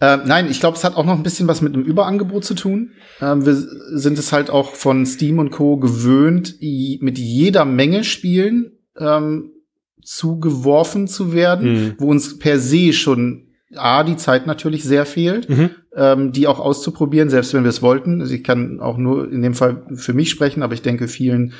[0.00, 2.54] Äh, nein, ich glaube, es hat auch noch ein bisschen was mit einem Überangebot zu
[2.54, 2.90] tun.
[3.20, 5.76] Ähm, wir sind es halt auch von Steam und Co.
[5.76, 9.50] gewöhnt, mit jeder Menge Spielen ähm,
[10.02, 11.94] zugeworfen zu werden, Mhm.
[11.98, 15.70] wo uns per se schon A, die Zeit natürlich sehr fehlt, Mhm.
[15.96, 18.20] ähm, die auch auszuprobieren, selbst wenn wir es wollten.
[18.20, 21.54] Also ich kann auch nur in dem Fall für mich sprechen, aber ich denke, vielen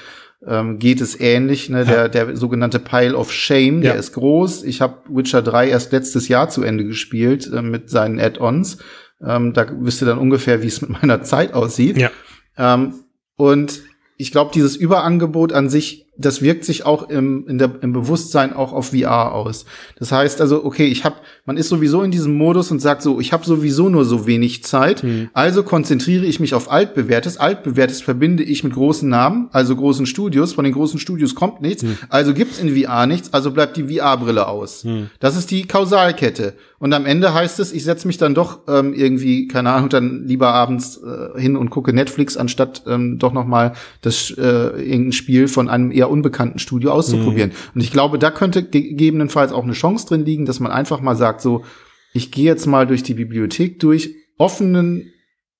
[0.46, 1.68] ähm, geht es ähnlich.
[1.70, 1.84] Ne?
[1.84, 3.92] Der, der sogenannte Pile of Shame, Ja.
[3.92, 4.64] der ist groß.
[4.64, 8.78] Ich habe Witcher 3 erst letztes Jahr zu Ende gespielt äh, mit seinen Add-ons.
[9.24, 11.96] Ähm, da wisst ihr dann ungefähr, wie es mit meiner Zeit aussieht.
[11.96, 12.10] Ja.
[12.58, 12.94] Ähm,
[13.36, 13.82] und
[14.16, 18.52] ich glaube, dieses Überangebot an sich, das wirkt sich auch im, in der, im Bewusstsein
[18.52, 19.64] auch auf VR aus.
[19.98, 23.20] Das heißt also, okay, ich habe, man ist sowieso in diesem Modus und sagt so,
[23.20, 27.36] ich habe sowieso nur so wenig Zeit, also konzentriere ich mich auf altbewährtes.
[27.38, 30.52] Altbewährtes verbinde ich mit großen Namen, also großen Studios.
[30.52, 34.46] Von den großen Studios kommt nichts, also gibt's in VR nichts, also bleibt die VR-Brille
[34.46, 34.84] aus.
[35.20, 36.54] Das ist die Kausalkette.
[36.78, 40.26] Und am Ende heißt es, ich setze mich dann doch ähm, irgendwie, keine Ahnung, dann
[40.26, 45.12] lieber abends äh, hin und gucke Netflix, anstatt ähm, doch noch mal das äh, irgendein
[45.12, 47.52] Spiel von einem eher unbekannten Studio auszuprobieren.
[47.74, 51.16] Und ich glaube, da könnte gegebenenfalls auch eine Chance drin liegen, dass man einfach mal
[51.16, 51.64] sagt, so,
[52.12, 55.12] ich gehe jetzt mal durch die Bibliothek durch, offenen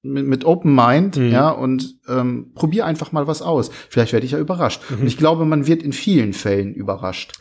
[0.04, 3.70] mit, mit Open Mind, ja, und ähm, probier einfach mal was aus.
[3.88, 4.82] Vielleicht werde ich ja überrascht.
[4.90, 7.32] Und ich glaube, man wird in vielen Fällen überrascht,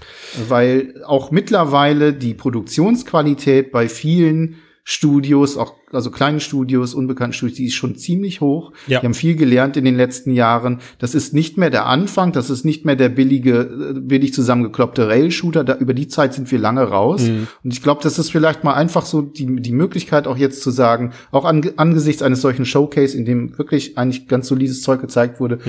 [0.47, 7.67] weil auch mittlerweile die Produktionsqualität bei vielen Studios, auch also kleinen Studios, unbekannten Studios, die
[7.67, 8.73] ist schon ziemlich hoch.
[8.87, 8.99] Ja.
[8.99, 10.79] Die haben viel gelernt in den letzten Jahren.
[10.99, 13.59] Das ist nicht mehr der Anfang, das ist nicht mehr der billige,
[13.95, 15.63] äh, billig zusammengekloppte Rail-Shooter.
[15.63, 17.21] Da, über die Zeit sind wir lange raus.
[17.63, 20.69] Und ich glaube, das ist vielleicht mal einfach so die, die Möglichkeit auch jetzt zu
[20.71, 25.39] sagen, auch an, angesichts eines solchen Showcase, in dem wirklich eigentlich ganz solides Zeug gezeigt
[25.39, 25.59] wurde,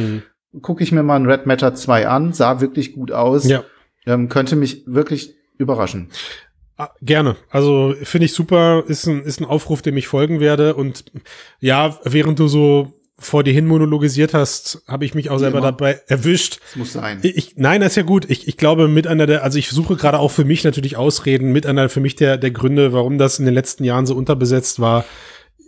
[0.60, 3.62] gucke ich mir mal ein Red Matter 2 an, sah wirklich gut aus, Ja.
[4.06, 6.08] ähm, könnte mich wirklich überraschen.
[6.76, 7.36] Ah, Gerne.
[7.50, 8.84] Also finde ich super.
[8.86, 10.74] Ist ein, ist ein Aufruf, dem ich folgen werde.
[10.74, 11.04] Und
[11.60, 15.68] ja, während du so vor dir hin monologisiert hast, habe ich mich auch selber immer.
[15.68, 16.58] dabei erwischt.
[16.60, 17.20] Das muss sein.
[17.22, 18.28] Ich, nein, das ist ja gut.
[18.28, 21.52] Ich, ich glaube, mit einer der, also ich suche gerade auch für mich natürlich Ausreden,
[21.52, 24.80] mit einer für mich der, der Gründe, warum das in den letzten Jahren so unterbesetzt
[24.80, 25.04] war,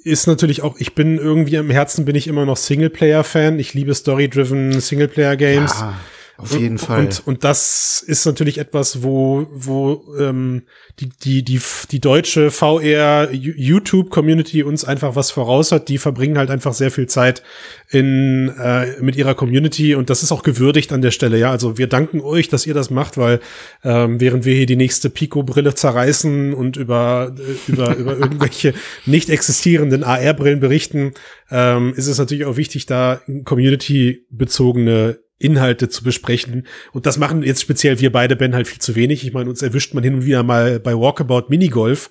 [0.03, 3.59] ist natürlich auch, ich bin irgendwie im Herzen bin ich immer noch Singleplayer-Fan.
[3.59, 5.73] Ich liebe Story-driven Singleplayer-Games.
[5.83, 5.95] Ah,
[6.39, 7.05] auf jeden und, Fall.
[7.05, 10.65] Und, und das ist natürlich etwas, wo, wo ähm,
[10.99, 11.61] die, die, die,
[11.91, 15.89] die deutsche VR YouTube-Community uns einfach was voraus hat.
[15.89, 17.43] Die verbringen halt einfach sehr viel Zeit
[17.89, 21.39] in, äh, mit ihrer Community und das ist auch gewürdigt an der Stelle.
[21.39, 23.41] Ja, also wir danken euch, dass ihr das macht, weil
[23.83, 28.75] ähm, während wir hier die nächste Pico-Brille zerreißen und über, äh, über, über irgendwelche
[29.07, 31.13] nicht existierenden AR-Brillen berichten,
[31.51, 36.67] ähm, ist es natürlich auch wichtig, da community-bezogene Inhalte zu besprechen.
[36.93, 39.27] Und das machen jetzt speziell wir beide, Ben, halt viel zu wenig.
[39.27, 42.11] Ich meine, uns erwischt man hin und wieder mal bei Walkabout Minigolf,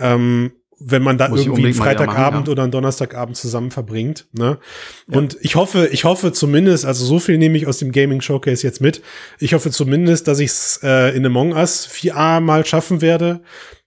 [0.00, 2.52] ähm, wenn man da Muss irgendwie einen Freitagabend machen, ja.
[2.52, 4.26] oder einen Donnerstagabend zusammen verbringt.
[4.32, 4.58] Ne?
[5.10, 8.66] Und ich hoffe, ich hoffe zumindest, also so viel nehme ich aus dem Gaming Showcase
[8.66, 9.00] jetzt mit.
[9.38, 13.40] Ich hoffe zumindest, dass ich es äh, in Among Us 4A mal schaffen werde.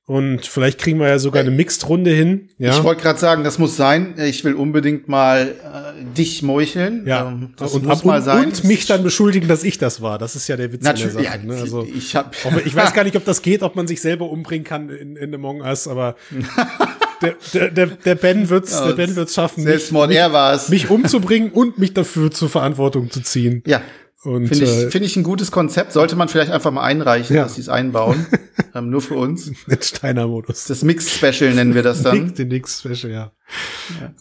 [0.09, 2.49] Und vielleicht kriegen wir ja sogar eine Mixed-Runde hin.
[2.57, 2.71] Ja.
[2.71, 4.15] Ich wollte gerade sagen, das muss sein.
[4.17, 7.03] Ich will unbedingt mal äh, dich meucheln.
[7.05, 7.27] ja.
[7.27, 8.45] Ähm, das und, muss ab- mal sein.
[8.45, 10.17] und mich dann beschuldigen, dass ich das war.
[10.17, 11.45] Das ist ja der Witz Natürlich, der ja, Sache.
[11.45, 11.55] ne?
[11.57, 14.31] also, ich habe auch, ich weiß gar nicht, ob das geht, ob man sich selber
[14.31, 16.15] umbringen kann in, in Among Us, aber
[17.53, 20.69] der, der, der, Ben wird's, Ja, der Ben wird's schaffen, mich, Selbstmord, er war es.
[20.69, 23.61] mich umzubringen und mich dafür zur Verantwortung zu ziehen.
[23.67, 23.81] Ja,
[24.21, 25.93] finde ich, äh, finde ich ein gutes Konzept.
[25.93, 27.43] Sollte man vielleicht einfach mal einreichen, Ja.
[27.43, 28.25] dass sie es einbauen.
[28.75, 29.51] ähm, nur für uns.
[29.67, 30.65] den Steiner-Modus.
[30.65, 32.33] Das Mix-Special nennen wir das dann.
[32.33, 33.31] Den Nix-Special, ja.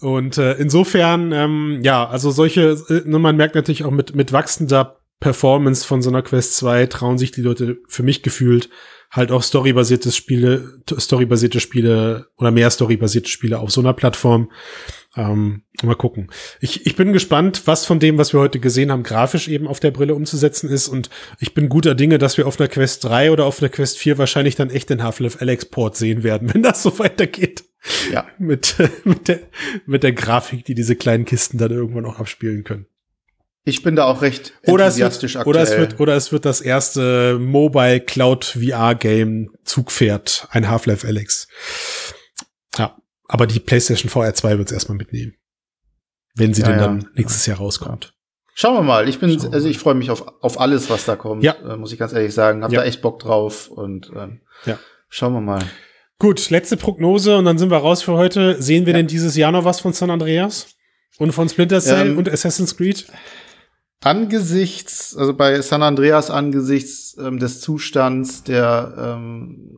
[0.00, 4.32] Und äh, insofern, ähm, ja, also solche, äh, ne, man merkt natürlich auch mit, mit
[4.32, 8.70] wachsender Performance von so einer Quest 2 trauen sich die Leute für mich gefühlt
[9.10, 14.50] halt auch storybasierte Spiele, storybasierte Spiele oder mehr storybasierte Spiele auf so einer Plattform.
[15.18, 16.30] Ähm, mal gucken.
[16.60, 19.80] Ich, ich bin gespannt, was von dem, was wir heute gesehen haben, grafisch eben auf
[19.80, 20.86] der Brille umzusetzen ist.
[20.86, 21.10] Und
[21.40, 24.16] ich bin guter Dinge, dass wir auf einer Quest 3 oder auf einer Quest 4
[24.16, 27.64] wahrscheinlich dann echt den Half-Life Alex Port sehen werden, wenn das so weitergeht.
[28.12, 28.26] Ja.
[28.38, 29.40] Mit, mit, der,
[29.86, 32.86] mit der Grafik, die diese kleinen Kisten dann irgendwann auch abspielen können.
[33.64, 35.90] Ich bin da auch recht Oder es, enthusiastisch wird, oder, es aktuell.
[35.90, 41.48] wird, oder es wird das erste Mobile Cloud VR Game Zugpferd, ein Half-Life Alex.
[43.28, 45.34] Aber die PlayStation VR 2 wird es erstmal mitnehmen.
[46.34, 46.86] Wenn sie Ja, denn ja.
[46.86, 48.14] dann nächstes Jahr rauskommt.
[48.54, 49.08] Schauen wir mal.
[49.08, 51.44] Ich bin, Schauen also ich freue mich auf, auf alles, was da kommt.
[51.44, 51.52] Ja.
[51.52, 52.64] Äh, muss ich ganz ehrlich sagen.
[52.64, 52.80] Hab Ja.
[52.80, 54.78] da echt Bock drauf und ähm, Ja.
[55.08, 55.62] schauen wir mal.
[56.18, 58.60] Gut, letzte Prognose und dann sind wir raus für heute.
[58.60, 60.74] Sehen wir denn dieses Jahr noch was von San Andreas?
[61.18, 63.06] Und von Splinter Cell Ähm, und Assassin's Creed?
[64.00, 69.76] Angesichts, also bei San Andreas angesichts ähm, des Zustands der ähm,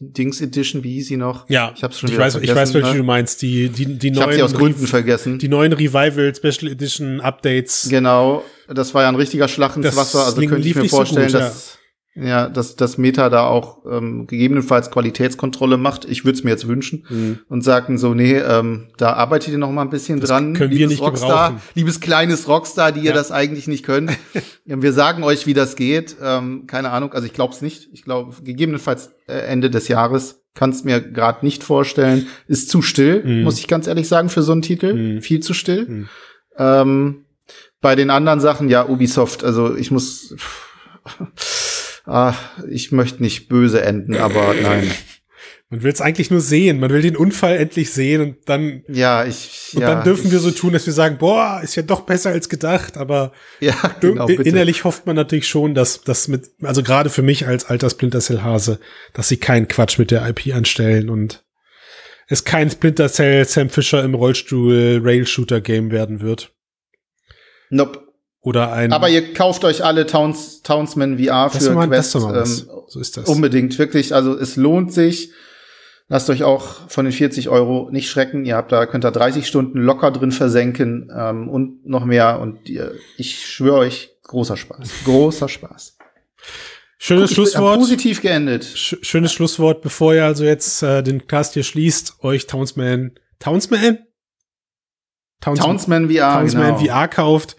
[0.00, 1.48] Dings Edition, wie hieß sie noch?
[1.48, 2.96] Ja, ich hab's schon ich weiß, ich vergessen, weiß, welche ne?
[2.98, 3.42] du meinst.
[3.42, 5.38] Die, die, die Ich habe sie aus neuen, Gründen vergessen.
[5.38, 7.88] die neuen Revival Special Edition Updates.
[7.90, 10.24] Genau, das war ja ein richtiger Schlag ins Das Wasser.
[10.24, 11.77] Also könnte ich mir nicht so vorstellen, gut, dass ja,
[12.20, 16.04] dass das Meta da auch ähm, gegebenenfalls Qualitätskontrolle macht.
[16.04, 17.38] Ich würde es mir jetzt wünschen Mhm.
[17.48, 20.52] und sagten so, nee, ähm, da arbeitet ihr noch mal ein bisschen dran.
[20.54, 21.68] können wir nicht Rockstar, gebrauchen.
[21.74, 23.12] liebes kleines Rockstar, die ihr Ja.
[23.14, 24.10] das eigentlich nicht könnt.
[24.64, 26.16] Ja, wir sagen euch, wie das geht.
[26.22, 27.88] Ähm, keine Ahnung, also ich glaube es nicht.
[27.92, 30.42] Ich glaube gegebenenfalls äh, Ende des Jahres.
[30.54, 32.26] Kann es mir gerade nicht vorstellen.
[32.48, 33.44] Ist zu still, Mhm.
[33.44, 34.92] muss ich ganz ehrlich sagen, für so einen Titel.
[34.92, 35.22] Mhm.
[35.22, 35.86] Viel zu still.
[35.88, 36.08] Mhm.
[36.58, 37.24] Ähm,
[37.80, 40.34] bei den anderen Sachen, ja, Ubisoft, also ich muss.
[42.08, 42.34] Ah,
[42.70, 44.90] ich möchte nicht böse enden, aber nein.
[45.70, 46.80] Man will es eigentlich nur sehen.
[46.80, 49.72] Man will den Unfall endlich sehen und dann, Ja, ich.
[49.74, 52.00] und ja, dann dürfen ich, wir so tun, dass wir sagen, boah, ist ja doch
[52.00, 56.82] besser als gedacht, aber Ja, genau, innerlich hofft man natürlich schon, dass das mit, also
[56.82, 58.80] gerade für mich als alter Splinter Cell Hase,
[59.12, 61.44] dass sie keinen Quatsch mit der IP anstellen und
[62.28, 66.54] es kein Splinter Cell Sam Fisher im Rollstuhl Rail Shooter Game werden wird.
[67.68, 68.07] Nope.
[68.48, 72.14] Oder ein, Aber ihr kauft euch alle Towns, Townsman VR für mal, Quest.
[72.14, 73.28] ähm, so ist das.
[73.28, 74.14] unbedingt, wirklich.
[74.14, 75.32] Also es lohnt sich.
[76.08, 78.46] Lasst euch auch von den 40 Euro nicht schrecken.
[78.46, 82.40] Ihr habt da, könnt da 30 Stunden locker drin versenken ähm, und noch mehr.
[82.40, 84.88] Und ihr, ich schwöre euch, großer Spaß.
[85.04, 85.98] Großer Spaß.
[86.96, 87.78] Schönes äh, Schlusswort.
[87.78, 88.64] Positiv geendet.
[88.64, 93.98] Sch schönes Schlusswort, bevor ihr also jetzt äh, den Cast hier schließt, euch Townsman, Townsman?
[95.42, 96.94] Towns Townsman VR, Townsman genau.
[96.94, 97.56] VR kauft.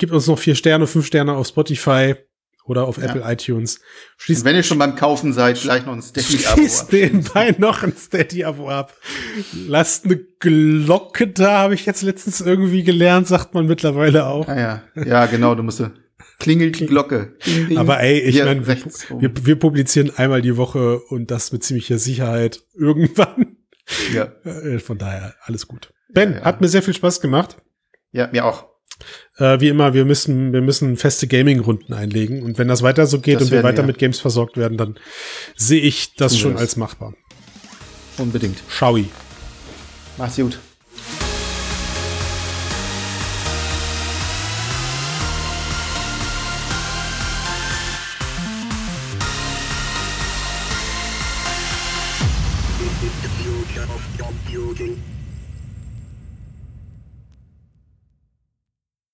[0.00, 2.14] Gibt uns noch vier Sterne, fünf Sterne auf Spotify
[2.64, 3.80] oder auf Apple iTunes.
[4.16, 6.54] Schließt, wenn ihr schon beim Kaufen seid, gleich noch ein Steady-Abo.
[6.56, 8.96] schließt nebenbei noch ein Steady-Abo ab.
[9.66, 14.48] Lasst eine Glocke da, habe ich jetzt letztens irgendwie gelernt, sagt man mittlerweile auch.
[14.48, 15.04] Ah, ja.
[15.04, 15.84] ja, genau, du musst
[16.38, 17.36] klingelt die Glocke.
[17.44, 17.76] Ding, ding.
[17.76, 18.76] Aber ey, ich meine, wir,
[19.20, 23.58] wir, wir publizieren einmal die Woche und das mit ziemlicher Sicherheit irgendwann.
[24.14, 24.32] ja.
[24.44, 25.92] Äh, Von daher alles gut.
[26.08, 26.44] Ben, Ja, ja.
[26.46, 27.58] hat mir sehr viel Spaß gemacht.
[28.12, 28.69] ja, mir auch.
[29.36, 32.42] Äh, wie immer, wir müssen, wir müssen feste Gaming-Runden einlegen.
[32.42, 33.86] Und wenn das weiter so geht Das und wir weiter wir.
[33.86, 34.96] mit Games versorgt werden, dann
[35.56, 36.60] sehe ich das Tun schon das.
[36.62, 37.14] als machbar.
[38.18, 38.58] Unbedingt.
[38.68, 39.06] Schaui.
[40.18, 40.58] Mach's gut.